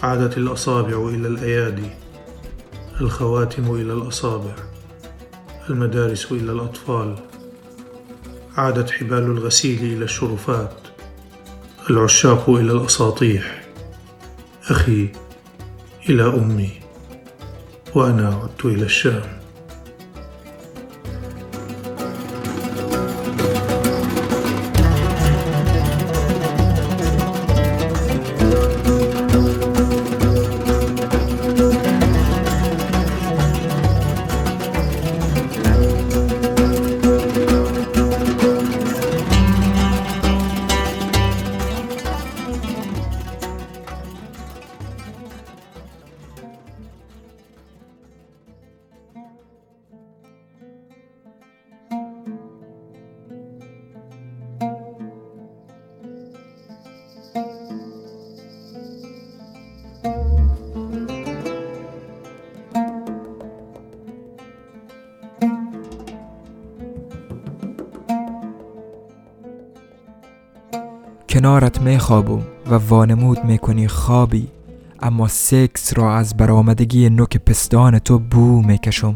عادت 0.03 0.38
الأصابع 0.38 1.10
إلى 1.10 1.27
الأيادي 1.27 1.89
الخواتم 3.01 3.75
إلى 3.75 3.93
الأصابع 3.93 4.55
المدارس 5.69 6.31
إلى 6.31 6.51
الأطفال. 6.51 7.15
عادت 8.57 8.91
حبال 8.91 9.23
الغسيل 9.23 9.79
إلى 9.79 10.05
الشرفات 10.05 10.73
العشاق 11.89 12.49
إلى 12.49 12.71
الأساطيح. 12.71 13.65
أخي 14.69 15.10
إلى 16.10 16.23
أمي 16.23 16.71
وأنا 17.95 18.27
عدت 18.27 18.65
إلى 18.65 18.83
الشام. 18.83 19.39
میخوابم 72.07 72.41
و 72.69 72.75
وانمود 72.75 73.43
می‌کنی 73.43 73.87
خوابی 73.87 74.47
اما 75.01 75.27
سکس 75.27 75.97
را 75.97 76.15
از 76.15 76.37
برآمدگی 76.37 77.09
نوک 77.09 77.37
پستان 77.37 77.99
تو 77.99 78.19
بو 78.19 78.61
می‌کشم 78.61 79.15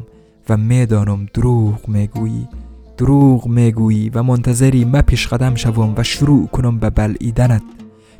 و 0.49 0.57
می‌دانم 0.57 1.27
دروغ 1.33 1.87
می‌گویی. 1.87 2.47
دروغ 2.97 3.47
می‌گویی 3.47 4.09
و 4.09 4.23
منتظری 4.23 4.85
ما 4.85 5.01
پیش 5.01 5.27
قدم 5.27 5.55
شوم 5.55 5.93
و 5.97 6.03
شروع 6.03 6.47
کنم 6.47 6.79
به 6.79 6.89
بلعیدنت 6.89 7.61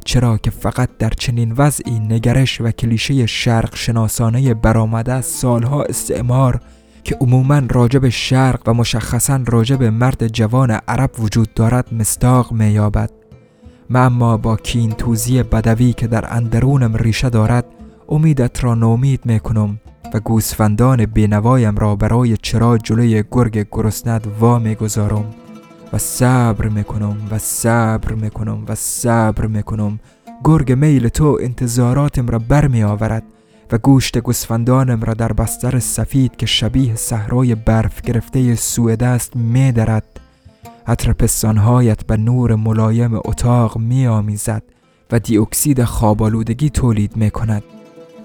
چرا 0.05 0.38
که 0.38 0.51
فقط 0.51 0.89
در 0.99 1.10
چنین 1.10 1.51
وضعی 1.57 1.99
نگرش 1.99 2.62
و 2.62 2.71
کلیشه 2.71 3.25
شرق 3.25 3.75
شناسانه 3.75 4.53
برآمده 4.53 5.13
از 5.13 5.25
سالها 5.25 5.84
استعمار 5.84 6.60
که 7.03 7.17
عموما 7.21 7.62
راجب 7.69 8.10
شرق 8.10 8.62
و 8.67 8.73
مشخصا 8.73 9.39
راجب 9.45 9.84
مرد 9.84 10.27
جوان 10.27 10.71
عرب 10.71 11.12
وجود 11.19 11.53
دارد 11.53 11.93
مستاق 11.93 12.51
مییابد. 12.51 13.20
من 13.93 14.06
اما 14.06 14.38
با 14.38 14.58
کین 14.58 14.91
توزی 14.91 15.43
بدوی 15.43 15.93
که 15.93 16.08
در 16.08 16.34
اندرونم 16.34 16.95
ریشه 16.95 17.30
دارد 17.30 17.65
امیدت 18.10 18.63
را 18.63 18.75
نومید 18.75 19.25
می 19.25 19.39
کنم 19.39 19.80
و 20.13 20.19
گوسفندان 20.19 21.06
بینوایم 21.06 21.77
را 21.77 21.95
برای 21.95 22.38
چرا 22.38 22.77
جلوی 22.77 23.23
گرگ 23.32 23.67
گرسنت 23.71 24.23
وا 24.39 24.60
می 24.60 24.75
گذارم 24.75 25.25
و 25.93 25.97
صبر 25.97 26.67
می 26.67 26.84
کنم 26.84 27.17
و 27.32 27.38
صبر 27.39 28.13
می 28.13 28.30
کنم 28.30 28.63
و 28.67 28.75
صبر 28.75 29.45
می 29.45 29.63
کنم 29.63 29.99
گرگ 30.43 30.71
میل 30.71 31.08
تو 31.08 31.38
انتظاراتم 31.41 32.27
را 32.27 32.39
بر 32.39 32.67
می 32.67 32.84
آورد 32.84 33.23
و 33.71 33.77
گوشت 33.77 34.17
گوسفندانم 34.17 35.04
را 35.04 35.13
در 35.13 35.34
بستر 35.34 35.80
سفید 35.80 36.36
که 36.36 36.45
شبیه 36.45 36.95
صحرای 36.95 37.56
برف 37.56 38.01
گرفته 38.01 38.56
سوئد 38.56 39.04
است 39.04 39.36
می 39.36 39.71
درد 39.71 40.20
عطر 40.88 41.13
پستانهایت 41.13 42.06
به 42.06 42.17
نور 42.17 42.56
ملایم 42.56 43.15
اتاق 43.15 43.78
می 43.78 44.08
آمیزد 44.08 44.63
و 45.12 45.20
دیوکسید 45.20 45.84
خوابالودگی 45.84 46.70
تولید 46.70 47.17
می 47.17 47.32
کند 47.32 47.63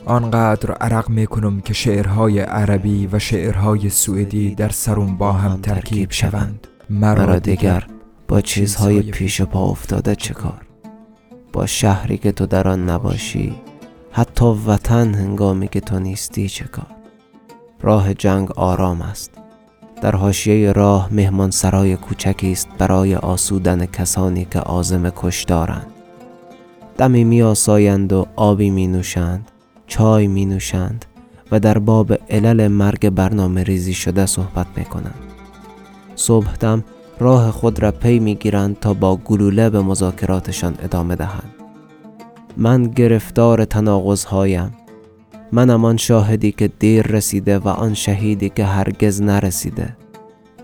آنقدر 0.07 0.73
عرق 0.73 1.09
می 1.11 1.27
کنم 1.27 1.61
که 1.61 1.75
شعرهای 1.75 2.41
عربی 2.41 3.09
و 3.13 3.19
شعرهای 3.19 3.91
سوئدی 3.91 4.55
در 4.55 4.69
سرم 4.69 5.17
با 5.17 5.33
هم 5.33 5.61
ترکیب 5.61 6.11
شوند. 6.11 6.67
مرا 6.91 7.39
دیگر 7.39 7.87
با 8.29 8.41
چیزهای 8.41 9.03
پیش 9.03 9.43
پا 9.43 9.65
افتاده 9.65 10.15
چه 10.15 10.35
کار؟ 10.35 10.67
با 11.53 11.67
شهری 11.67 12.19
که 12.19 12.33
تو 12.33 12.47
در 12.47 12.69
آن 12.69 12.91
نباشی 12.91 13.55
حتی 14.11 14.45
وطن 14.67 15.15
هنگامی 15.15 15.69
که 15.69 15.81
تو 15.81 15.99
نیستی 15.99 16.49
چه 16.49 16.65
کار؟ 16.65 16.97
راه 17.81 18.15
جنگ 18.15 18.51
آرام 18.53 19.03
است. 19.03 19.31
در 20.03 20.17
حاشیه 20.17 20.73
راه 20.73 21.09
مهمان 21.13 21.51
سرای 21.51 21.97
کوچکی 21.97 22.53
است 22.53 22.69
برای 22.79 23.15
آسودن 23.15 23.87
کسانی 23.87 24.45
که 24.51 24.59
عازم 24.59 25.11
کش 25.11 25.45
دارند. 25.45 25.87
دمی 26.99 27.25
می 27.25 27.43
آسایند 27.43 28.13
و 28.13 28.27
آبی 28.37 28.71
می 28.71 28.87
نوشند 28.87 29.51
چای 29.87 30.27
می 30.27 30.47
نوشند 30.47 31.05
و 31.53 31.61
در 31.61 31.79
باب 31.79 32.13
علل 32.31 32.69
مرگ 32.69 33.11
برنامه 33.11 33.63
ریزی 33.63 33.95
شده 33.95 34.27
صحبت 34.27 34.67
می 34.77 34.85
کنند 34.85 35.15
صبح 36.15 36.55
دم 36.61 36.85
راه 37.19 37.51
خود 37.51 37.83
را 37.83 37.91
پی 37.91 38.19
می 38.19 38.35
گیرند 38.35 38.81
تا 38.81 38.95
با 38.95 39.17
گلوله 39.17 39.71
به 39.71 39.83
مذاکراتشان 39.83 40.75
ادامه 40.83 41.17
دهند. 41.17 41.55
من 42.57 42.83
گرفتار 42.83 43.65
تناقض 43.65 44.25
منم 45.53 45.85
آن 45.85 45.97
شاهدی 45.97 46.53
که 46.53 46.69
دیر 46.79 47.07
رسیده 47.07 47.59
و 47.59 47.69
آن 47.69 47.95
شهیدی 47.95 48.49
که 48.49 48.65
هرگز 48.65 49.23
نرسیده. 49.23 49.97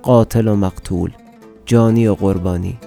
قاتل 0.02 0.48
و 0.48 0.56
مقتول 0.56 1.10
جانی 1.66 2.06
و 2.06 2.14
قربانی. 2.14 2.78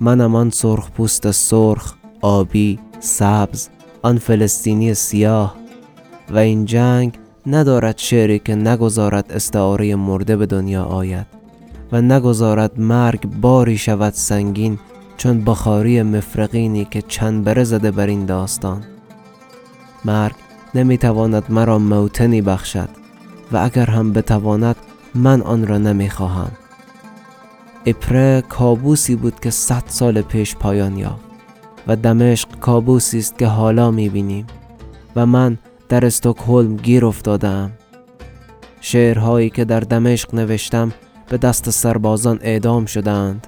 منم 0.00 0.34
آن 0.34 0.50
سرخ 0.50 0.90
پوست 0.90 1.30
سرخ 1.30 1.94
آبی 2.20 2.78
سبز 3.00 3.68
آن 4.02 4.18
فلسطینی 4.18 4.94
سیاه. 4.94 5.56
و 6.30 6.38
این 6.38 6.64
جنگ 6.64 7.12
ندارد 7.46 7.98
شعری 7.98 8.38
که 8.38 8.54
نگذارد 8.54 9.32
استعاره 9.32 9.96
مرده 9.96 10.36
به 10.36 10.46
دنیا 10.46 10.84
آید. 10.84 11.26
و 11.92 12.00
نگذارد 12.00 12.80
مرگ 12.80 13.26
باری 13.26 13.78
شود 13.78 14.12
سنگین 14.12 14.78
چون 15.16 15.44
بخاری 15.44 16.02
مفرقینی 16.02 16.84
که 16.84 17.02
چند 17.02 17.44
بره 17.44 17.64
زده 17.64 17.90
بر 17.90 18.06
این 18.06 18.26
داستان. 18.26 18.84
مرگ 20.04 20.34
نمی‌تواند 20.74 21.44
مرا 21.48 21.78
موتنی 21.78 22.42
بخشد 22.42 22.88
و 23.52 23.56
اگر 23.56 23.86
هم 23.86 24.12
بتواند 24.12 24.76
من 25.14 25.42
آن 25.42 25.66
را 25.66 25.78
نمی‌خواهم. 25.78 26.52
اپره 27.86 28.42
کابوسی 28.48 29.16
بود 29.16 29.40
که 29.40 29.50
صد 29.50 29.82
سال 29.86 30.22
پیش 30.22 30.56
پایان 30.56 30.96
یافت 30.96 31.24
و 31.86 31.96
دمشق 31.96 32.48
کابوسی 32.60 33.18
است 33.18 33.38
که 33.38 33.46
حالا 33.46 33.90
می‌بینیم 33.90 34.46
و 35.16 35.26
من 35.26 35.58
در 35.88 36.06
استکهلم 36.06 36.76
گیر 36.76 37.06
افتادم 37.06 37.72
شعرهایی 38.80 39.50
که 39.50 39.64
در 39.64 39.80
دمشق 39.80 40.34
نوشتم 40.34 40.92
به 41.28 41.36
دست 41.36 41.70
سربازان 41.70 42.38
اعدام 42.42 42.86
شدند 42.86 43.46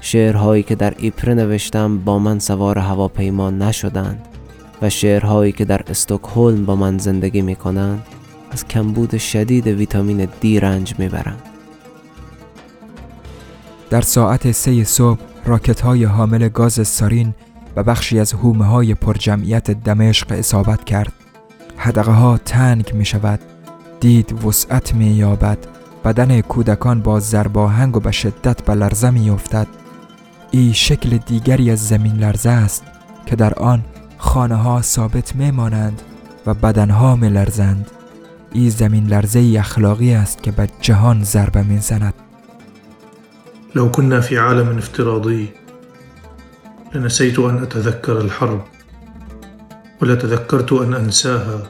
شعرهایی 0.00 0.62
که 0.62 0.74
در 0.74 0.94
ایپره 0.98 1.34
نوشتم 1.34 1.98
با 1.98 2.18
من 2.18 2.38
سوار 2.38 2.78
هواپیما 2.78 3.50
نشدند 3.50 4.28
و 4.82 4.90
شعرهایی 4.90 5.52
که 5.52 5.64
در 5.64 5.80
استکهلم 5.88 6.64
با 6.64 6.76
من 6.76 6.98
زندگی 6.98 7.42
می 7.42 7.56
کنند 7.56 8.02
از 8.50 8.68
کمبود 8.68 9.16
شدید 9.16 9.66
ویتامین 9.66 10.28
دی 10.40 10.60
رنج 10.60 10.94
می 10.98 11.08
برند. 11.08 11.42
در 13.90 14.00
ساعت 14.00 14.52
سه 14.52 14.84
صبح 14.84 15.20
راکت 15.44 15.80
های 15.80 16.04
حامل 16.04 16.48
گاز 16.48 16.88
سارین 16.88 17.34
و 17.76 17.82
بخشی 17.82 18.20
از 18.20 18.32
هومه 18.32 18.64
های 18.64 18.94
پرجمعیت 18.94 19.70
دمشق 19.70 20.32
اصابت 20.32 20.84
کرد 20.84 21.12
حدقه 21.76 22.12
ها 22.12 22.38
تنگ 22.38 22.90
می 22.94 23.04
شود 23.04 23.40
دید 24.00 24.44
وسعت 24.44 24.94
می 24.94 25.06
یابد 25.06 25.58
بدن 26.04 26.40
کودکان 26.40 27.00
با 27.00 27.20
زرباهنگ 27.20 27.96
و 27.96 28.00
به 28.00 28.10
شدت 28.12 28.62
به 28.62 28.74
لرزه 28.74 29.10
می 29.10 29.30
افتد 29.30 29.66
ای 30.50 30.72
شکل 30.74 31.16
دیگری 31.16 31.70
از 31.70 31.88
زمین 31.88 32.16
لرزه 32.16 32.50
است 32.50 32.84
که 33.26 33.36
در 33.36 33.54
آن 33.54 33.84
خانه 34.18 34.54
ها 34.54 34.82
ثابت 34.82 35.36
می 35.36 35.50
مانند 35.50 36.02
و 36.46 36.54
بدن 36.54 36.90
ها 36.90 37.16
می 37.16 37.28
لرزند 37.28 37.90
ای 38.52 38.70
زمین 38.70 39.06
لرزه 39.06 39.54
اخلاقی 39.58 40.14
است 40.14 40.42
که 40.42 40.50
به 40.50 40.68
جهان 40.80 41.24
ضربه 41.24 41.62
می 41.62 41.78
زند 41.78 42.14
لو 43.74 43.88
كنا 43.88 44.20
في 44.20 44.36
عالم 44.36 44.78
افتراضي 44.78 45.48
لنسيت 46.94 47.38
أن 47.38 47.62
أتذكر 47.62 48.20
الحرب 48.20 48.60
ولتذكرت 50.02 50.72
أن 50.72 50.94
أنساها 50.94 51.62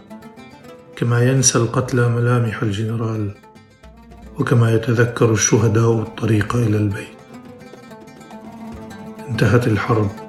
كما 0.97 1.23
ينسى 1.23 1.59
القتلى 1.59 2.09
ملامح 2.09 2.63
الجنرال 2.63 3.35
وكما 4.39 4.75
يتذكر 4.75 5.33
الشهداء 5.33 5.93
الطريق 5.93 6.57
إلى 6.57 6.77
البيت. 6.77 7.17
انتهت 9.29 9.67
الحرب. 9.67 10.26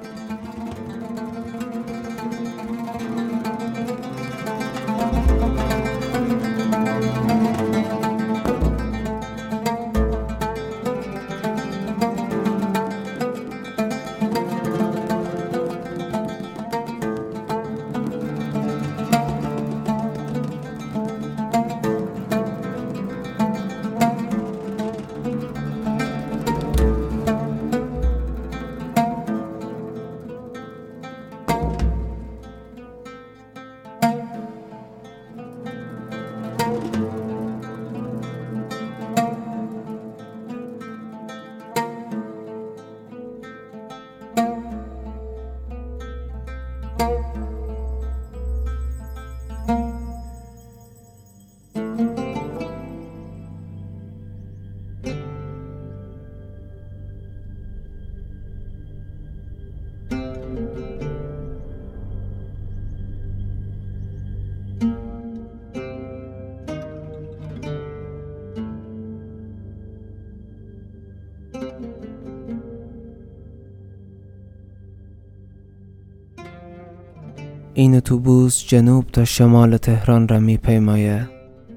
این 77.78 77.94
اتوبوس 77.94 78.64
جنوب 78.66 79.04
تا 79.04 79.24
شمال 79.24 79.76
تهران 79.76 80.28
را 80.28 80.40
میپیماید 80.40 81.28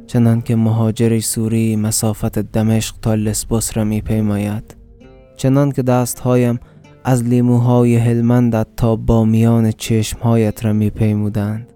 چنان 0.07 0.41
که 0.41 0.55
مهاجری 0.55 1.21
سوری 1.21 1.75
مسافت 1.75 2.39
دمشق 2.39 2.95
تا 3.01 3.15
لسبوس 3.15 3.77
را 3.77 3.83
میپیماید. 3.83 4.75
چنان 5.37 5.71
که 5.71 5.81
دستهایم 5.81 6.59
از 7.03 7.23
لیموهای 7.23 7.95
هلمندت 7.95 8.67
تا 8.77 8.95
با 8.95 9.25
میان 9.25 9.71
چشمهایت 9.71 10.65
را 10.65 10.73
میپیمودند. 10.73 11.73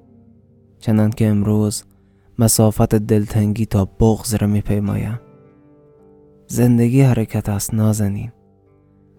چنان 0.79 1.09
که 1.09 1.27
امروز 1.27 1.83
مسافت 2.39 2.95
دلتنگی 2.95 3.65
تا 3.65 3.85
بغز 3.85 4.35
را 4.35 4.47
میپیمایم. 4.47 5.19
زندگی 6.47 7.01
حرکت 7.01 7.49
است 7.49 7.73
نازنین. 7.73 8.31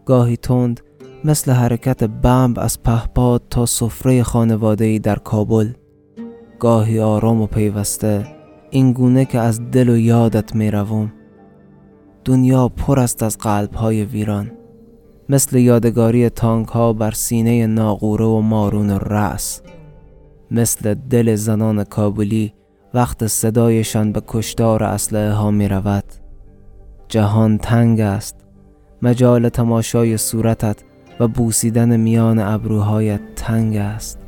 گاهی 0.06 0.36
تند 0.36 0.80
مثل 1.26 1.52
حرکت 1.52 2.04
بمب 2.04 2.58
از 2.58 2.82
پهپاد 2.82 3.42
تا 3.50 3.66
سفره 3.66 4.22
خانواده‌ای 4.22 4.98
در 4.98 5.16
کابل. 5.16 5.72
گاهی 6.58 7.00
آرام 7.00 7.40
و 7.40 7.46
پیوسته 7.46 8.26
این 8.70 8.92
گونه 8.92 9.24
که 9.24 9.38
از 9.38 9.70
دل 9.70 9.88
و 9.88 9.96
یادت 9.96 10.54
می 10.54 10.70
روم 10.70 11.12
دنیا 12.24 12.68
پر 12.68 13.00
است 13.00 13.22
از 13.22 13.38
قلب 13.38 13.74
های 13.74 14.04
ویران. 14.04 14.50
مثل 15.28 15.56
یادگاری 15.56 16.28
تانک 16.28 16.68
ها 16.68 16.92
بر 16.92 17.10
سینه 17.10 17.66
ناقوره 17.66 18.24
و 18.24 18.40
مارون 18.40 18.90
رأس. 18.90 19.62
مثل 20.50 20.94
دل 20.94 21.34
زنان 21.34 21.84
کابلی 21.84 22.52
وقت 22.94 23.26
صدایشان 23.26 24.12
به 24.12 24.22
کشتار 24.26 24.84
اسلحه 24.84 25.32
ها 25.32 25.50
می 25.50 25.68
رود 25.68 26.04
جهان 27.08 27.58
تنگ 27.58 28.00
است. 28.00 28.36
مجال 29.02 29.48
تماشای 29.48 30.16
صورتت 30.16 30.76
و 31.20 31.28
بوسیدن 31.28 31.96
میان 31.96 32.38
ابروهایت 32.38 33.20
تنگ 33.36 33.76
است. 33.76 34.18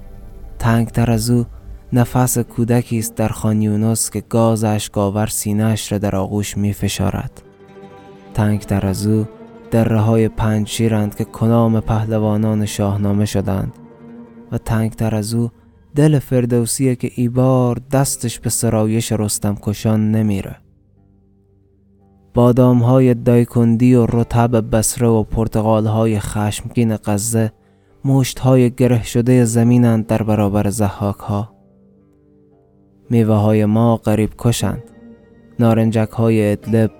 تنگ 0.58 0.88
تر 0.88 1.10
از 1.10 1.30
او 1.30 1.46
نفس 1.92 2.38
کودکی 2.38 2.98
است 2.98 3.14
در 3.14 3.28
خانیونس 3.28 4.10
که 4.10 4.20
گاز 4.28 4.64
اشکاور 4.64 5.26
سینهاش 5.26 5.92
را 5.92 5.98
در 5.98 6.16
آغوش 6.16 6.56
می 6.56 6.72
فشارد 6.72 7.42
تنگ 8.34 8.60
تر 8.60 8.86
از 8.86 9.06
او 9.06 9.28
دره 9.70 10.00
های 10.00 10.28
پنج 10.28 10.68
شیرند 10.68 11.14
که 11.14 11.24
کنام 11.24 11.80
پهلوانان 11.80 12.66
شاهنامه 12.66 13.24
شدند 13.24 13.72
و 14.52 14.58
تنگ 14.58 14.92
تر 14.92 15.14
از 15.14 15.34
او 15.34 15.50
دل 15.94 16.18
فردوسیه 16.18 16.96
که 16.96 17.10
ایبار 17.14 17.80
دستش 17.92 18.40
به 18.40 18.50
سرایش 18.50 19.12
رستم 19.12 19.56
کشان 19.62 20.12
نمیره. 20.12 20.56
بادام 22.34 22.78
های 22.78 23.14
دایکندی 23.14 23.94
و 23.94 24.06
رطب 24.06 24.76
بسره 24.76 25.08
و 25.08 25.22
پرتقال 25.22 25.86
های 25.86 26.20
خشمگین 26.20 26.96
غزه 26.96 27.52
مشت 28.04 28.38
های 28.38 28.70
گره 28.70 29.02
شده 29.04 29.44
زمینند 29.44 30.06
در 30.06 30.22
برابر 30.22 30.70
زحاک 30.70 31.16
ها 31.18 31.58
میوه 33.10 33.34
های 33.34 33.64
ما 33.64 33.96
قریب 33.96 34.30
کشند. 34.38 34.82
نارنجک 35.58 36.08
های 36.08 36.52
ادلب 36.52 36.90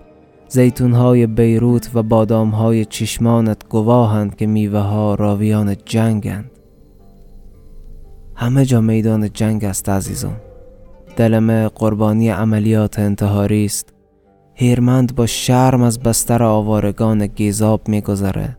زیتون 0.48 0.92
های 0.92 1.26
بیروت 1.26 1.90
و 1.94 2.02
بادام 2.02 2.50
های 2.50 2.84
چشمانت 2.84 3.68
گواهند 3.68 4.36
که 4.36 4.46
میوه 4.46 4.78
ها 4.78 5.14
راویان 5.14 5.76
جنگند. 5.84 6.50
همه 8.34 8.64
جا 8.64 8.80
میدان 8.80 9.32
جنگ 9.32 9.64
است 9.64 9.88
عزیزان 9.88 10.36
دلم 11.16 11.68
قربانی 11.68 12.28
عملیات 12.28 12.98
انتحاری 12.98 13.64
است. 13.64 13.97
هیرمند 14.60 15.14
با 15.14 15.26
شرم 15.26 15.82
از 15.82 16.00
بستر 16.00 16.42
آوارگان 16.42 17.26
گیزاب 17.26 17.88
میگذره. 17.88 18.56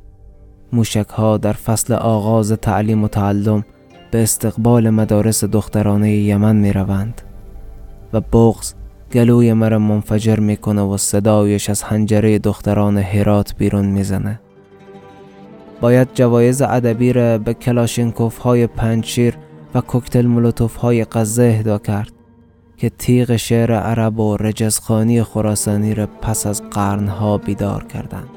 موشک 0.73 1.07
ها 1.09 1.37
در 1.37 1.53
فصل 1.53 1.93
آغاز 1.93 2.51
تعلیم 2.51 3.03
و 3.03 3.07
تعلم 3.07 3.65
به 4.11 4.23
استقبال 4.23 4.89
مدارس 4.89 5.43
دخترانه 5.43 6.11
یمن 6.11 6.55
می 6.55 6.73
روند 6.73 7.21
و 8.13 8.21
بغز 8.21 8.73
گلوی 9.11 9.53
مرا 9.53 9.79
منفجر 9.79 10.39
می‌کنه 10.39 10.81
و 10.81 10.97
صدایش 10.97 11.69
از 11.69 11.83
هنجره 11.83 12.39
دختران 12.39 12.97
هرات 12.97 13.55
بیرون 13.57 13.85
می‌زنه. 13.85 14.39
باید 15.81 16.07
جوایز 16.13 16.61
ادبی 16.61 17.13
را 17.13 17.37
به 17.37 17.53
کلاشینکوف 17.53 18.37
های 18.37 18.67
پنجشیر 18.67 19.37
و 19.75 19.81
کوکتل 19.81 20.25
مولوتوف 20.25 20.75
های 20.75 21.05
غزه 21.05 21.43
اهدا 21.43 21.77
کرد. 21.77 22.18
که 22.79 22.89
تیغ 22.89 23.35
شعر 23.35 23.73
عرب 23.73 24.19
و 24.19 24.37
رجزخانی 24.37 25.23
خراسانی 25.23 25.93
را 25.93 26.07
پس 26.07 26.45
از 26.47 26.63
قرنها 26.69 27.37
بیدار 27.37 27.83
کردند. 27.83 28.29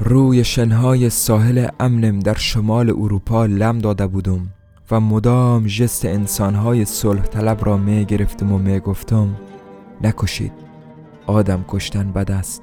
روی 0.00 0.44
شنهای 0.44 1.10
ساحل 1.10 1.68
امنم 1.80 2.18
در 2.18 2.34
شمال 2.34 2.90
اروپا 2.90 3.46
لم 3.46 3.78
داده 3.78 4.06
بودم 4.06 4.46
و 4.90 5.00
مدام 5.00 5.66
جست 5.66 6.04
انسانهای 6.04 6.84
صلح 6.84 7.22
طلب 7.22 7.66
را 7.66 7.76
می 7.76 8.04
گرفتم 8.04 8.52
و 8.52 8.58
می 8.58 8.80
گفتم 8.80 9.36
نکشید 10.02 10.52
آدم 11.26 11.64
کشتن 11.68 12.12
بد 12.12 12.30
است. 12.30 12.62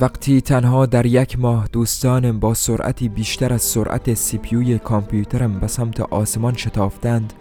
وقتی 0.00 0.40
تنها 0.40 0.86
در 0.86 1.06
یک 1.06 1.38
ماه 1.38 1.68
دوستانم 1.72 2.40
با 2.40 2.54
سرعتی 2.54 3.08
بیشتر 3.08 3.52
از 3.52 3.62
سرعت 3.62 4.14
سیپیوی 4.14 4.78
کامپیوترم 4.78 5.60
به 5.60 5.66
سمت 5.66 6.00
آسمان 6.00 6.54
شتافتند 6.56 7.32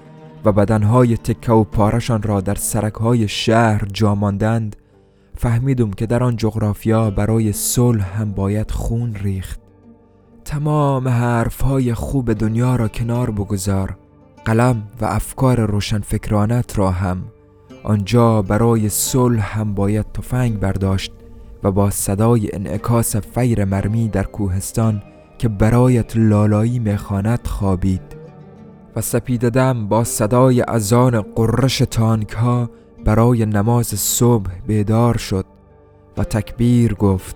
و 0.46 0.52
بدنهای 0.52 1.18
تکه 1.18 1.52
و 1.52 1.64
پارشان 1.64 2.22
را 2.22 2.42
در 2.42 2.56
سرکهای 2.56 3.28
شهر 3.28 3.86
جاماندند 3.94 4.76
فهمیدم 5.36 5.92
که 5.92 6.06
در 6.06 6.24
آن 6.24 6.36
جغرافیا 6.36 7.10
برای 7.10 7.52
صلح 7.52 8.20
هم 8.20 8.32
باید 8.32 8.72
خون 8.72 9.16
ریخت. 9.16 9.60
تمام 10.46 11.08
حرفهای 11.08 11.94
خوب 11.94 12.34
دنیا 12.34 12.76
را 12.76 12.88
کنار 12.88 13.32
بگذار 13.32 13.98
قلم 14.46 14.84
و 15.02 15.06
افکار 15.06 15.60
روشنفکرانت 15.66 16.80
را 16.80 16.92
هم. 16.92 17.24
آنجا 17.84 18.42
برای 18.42 18.90
صلح 18.90 19.60
هم 19.60 19.74
باید 19.74 20.06
تفنگ 20.14 20.60
برداشت 20.60 21.12
و 21.64 21.72
با 21.72 21.90
صدای 21.90 22.56
انعکاس 22.56 23.16
فیر 23.16 23.66
مرمی 23.66 24.08
در 24.08 24.24
کوهستان 24.24 25.04
که 25.38 25.48
برایت 25.48 26.18
لالایی 26.18 26.80
می‌خواند 26.80 27.48
خوابید. 27.48 28.23
و 28.96 29.02
سپیددم 29.02 29.88
با 29.88 30.04
صدای 30.04 30.62
ازان 30.62 31.22
قررش 31.22 31.78
تانک 31.78 32.32
ها 32.32 32.70
برای 33.06 33.46
نماز 33.46 33.88
صبح 33.88 34.52
بیدار 34.68 35.18
شد 35.18 35.46
و 36.18 36.24
تکبیر 36.24 36.94
گفت. 36.94 37.36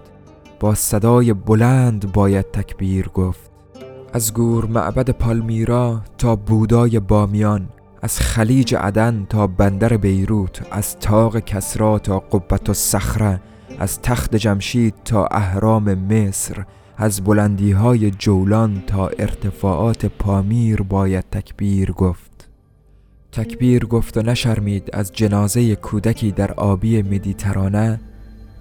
با 0.60 0.76
صدای 0.76 1.34
بلند 1.34 2.12
باید 2.12 2.52
تکبیر 2.52 3.10
گفت. 3.10 3.52
از 4.14 4.34
گور 4.34 4.66
معبد 4.66 5.10
پالمیرا 5.10 6.02
تا 6.18 6.36
بودای 6.36 7.00
بامیان 7.00 7.70
از 8.02 8.20
خلیج 8.20 8.76
عدن 8.76 9.26
تا 9.30 9.48
بندر 9.48 9.98
بیروت 9.98 10.68
از 10.72 11.00
تاق 11.00 11.40
کسرا 11.40 12.00
تا 12.00 12.20
قبت 12.20 12.70
و 12.70 12.74
صخره 12.74 13.42
از 13.80 14.02
تخت 14.02 14.36
جمشید 14.36 14.94
تا 15.06 15.26
اهرام 15.26 15.94
مصر 15.94 16.66
از 17.00 17.22
بلندی 17.24 17.72
های 17.72 18.12
جولان 18.12 18.84
تا 18.88 19.08
ارتفاعات 19.08 20.06
پامیر 20.06 20.82
باید 20.82 21.26
تکبیر 21.32 21.92
گفت. 21.92 22.50
تکبیر 23.32 23.86
گفت 23.86 24.18
و 24.18 24.22
نشرمید 24.22 24.90
از 24.94 25.12
جنازه 25.12 25.76
کودکی 25.76 26.32
در 26.32 26.52
آبی 26.52 27.02
مدیترانه 27.02 28.00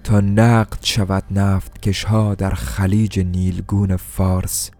تا 0.03 0.19
نقد 0.19 0.77
شود 0.81 1.23
نفت 1.31 1.81
کشها 1.81 2.35
در 2.35 2.49
خلیج 2.49 3.19
نیلگون 3.19 3.95
فارس 3.95 4.71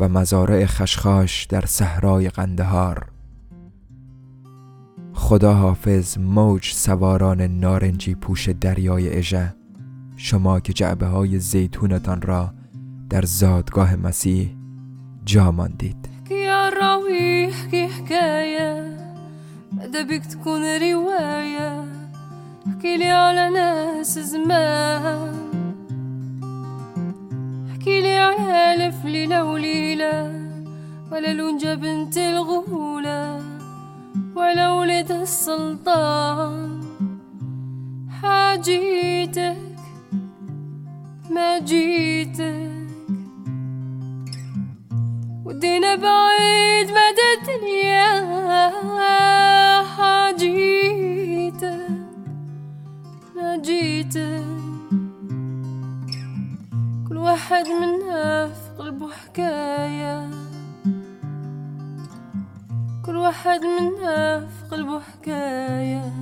و 0.00 0.08
مزارع 0.08 0.66
خشخاش 0.66 1.44
در 1.44 1.66
صحرای 1.66 2.28
قندهار. 2.28 3.06
خدا 5.12 5.54
حافظ 5.54 6.18
موج 6.18 6.72
سواران 6.72 7.40
نارنجی 7.40 8.14
پوش 8.14 8.48
دریای 8.48 9.18
اژه 9.18 9.54
شما 10.16 10.60
که 10.60 10.72
جعبه 10.72 11.06
های 11.06 11.38
زیتونتان 11.38 12.22
را 12.22 12.52
در 13.10 13.22
زادگاه 13.22 13.96
مسیح 13.96 14.56
جا 15.24 15.50
ماندید. 15.50 16.14
احكي 17.54 17.88
حكاية 17.88 18.96
بك 20.02 20.24
تكون 20.26 20.62
رواية 20.62 21.84
على 23.12 23.50
ناس 23.50 24.18
زمان 24.18 25.34
على 28.18 28.74
ألف 28.74 29.04
ليلة 29.04 29.44
وليلة 29.44 30.48
ولا 31.12 31.32
لونجة 31.32 31.74
بنت 31.74 32.16
الغولة 32.18 33.42
ولا 34.36 34.72
ولد 34.72 35.12
السلطان. 35.12 36.80
حاجيتك 38.22 39.56
ما 41.30 41.58
جيتك 41.58 42.73
ودينا 45.54 45.94
بعيد 45.94 46.88
مدى 46.90 47.28
الدنيا 47.38 48.10
حاجيتك 49.82 51.88
ما 53.36 53.56
جيتك 53.56 54.44
كل 57.08 57.16
واحد 57.16 57.68
منا 57.68 58.48
في 58.48 58.70
قلبه 58.78 59.08
حكاية 59.10 60.30
كل 63.06 63.16
واحد 63.16 63.60
منا 63.64 64.40
في 64.40 64.64
قلبه 64.70 65.00
حكاية 65.00 66.12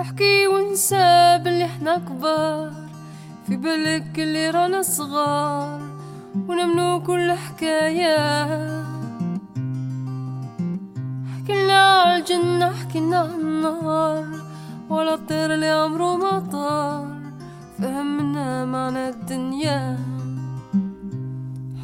احكي 0.00 0.46
وانسى 0.46 1.38
باللي 1.44 1.64
إحنا 1.64 1.98
كبار. 1.98 2.72
في 3.46 3.56
بالك 3.56 4.18
اللي 4.18 4.50
رانا 4.50 4.82
صغار. 4.82 5.89
ونمنو 6.50 7.02
كل 7.02 7.32
حكاية. 7.32 8.18
حكينا 11.32 11.78
على 11.78 12.16
الجنة 12.16 12.72
حكينا 12.72 13.18
على 13.18 13.34
النار 13.34 14.24
ولا 14.90 15.14
الطير 15.14 15.54
اللي 15.54 15.70
عمره 15.70 16.16
ما 16.16 16.38
طار. 16.52 17.06
فهمنا 17.78 18.64
معنى 18.64 19.08
الدنيا. 19.08 19.98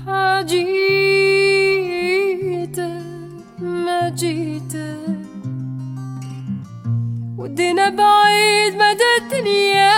حاجيتك 0.06 0.66
ما 3.58 4.08
جيتك 4.08 5.26
ودينا 7.38 7.88
بعيد 7.88 8.74
مدى 8.74 9.10
الدنيا. 9.20 9.96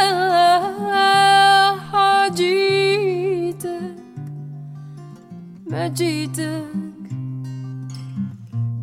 حاجيتك 1.93 2.78
ما 5.71 5.89
جيتك. 5.89 6.65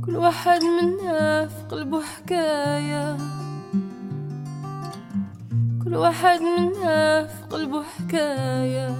كل 0.05 0.15
واحد 0.15 0.61
منا 0.63 1.47
في 1.47 1.63
قلبه 1.69 2.01
حكاية. 2.01 3.17
كل 5.83 5.95
واحد 5.95 6.39
منا 6.41 7.27
في 7.27 7.43
قلبه 7.49 7.83
حكاية. 7.83 8.95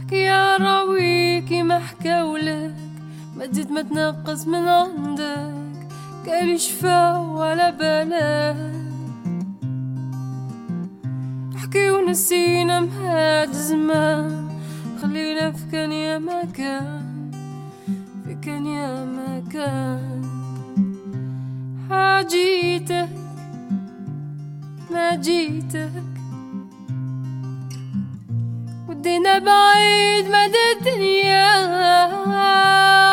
حكي 0.00 0.16
يا 0.16 0.56
راويكي 0.56 1.62
ما 1.62 1.78
حكاولك 1.78 2.76
ما 3.36 3.46
تزيد 3.46 3.70
ما 3.70 3.82
تنقص 3.82 4.46
من 4.46 4.68
عندك. 4.68 5.88
قال 6.26 6.60
شفا 6.60 7.18
ولا 7.18 7.70
بالك 7.70 8.72
حكي 11.56 11.90
ونسينا 11.90 12.80
مهاد 12.80 13.52
زمان 13.52 14.47
خلينا 15.18 15.52
في 15.52 15.70
كان 15.72 15.92
يا 15.92 16.18
ما 16.18 16.44
كان 16.44 17.30
في 18.24 18.34
كان 18.34 18.66
يا 18.66 19.04
ما 19.04 19.42
كان 19.52 20.22
حاجيتك 21.90 23.08
ما 24.90 25.14
جيتك. 25.14 25.92
ودينا 28.88 29.38
بعيد 29.38 30.26
مدى 30.26 30.64
الدنيا. 30.78 31.48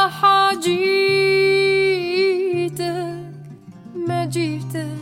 حاجيتك 0.08 0.86
ما 4.08 4.26
جيتك. 4.26 4.98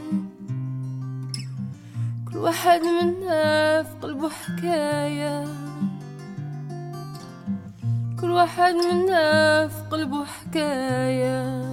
كل 2.31 2.37
واحد 2.37 2.81
منا 2.81 3.83
في 3.83 3.89
قلبه 4.01 4.29
حكاية. 4.29 5.62
كل 8.33 8.37
واحد 8.37 8.73
منا 8.75 9.67
في 9.67 9.83
قلبه 9.91 10.25
حكايه 10.25 11.72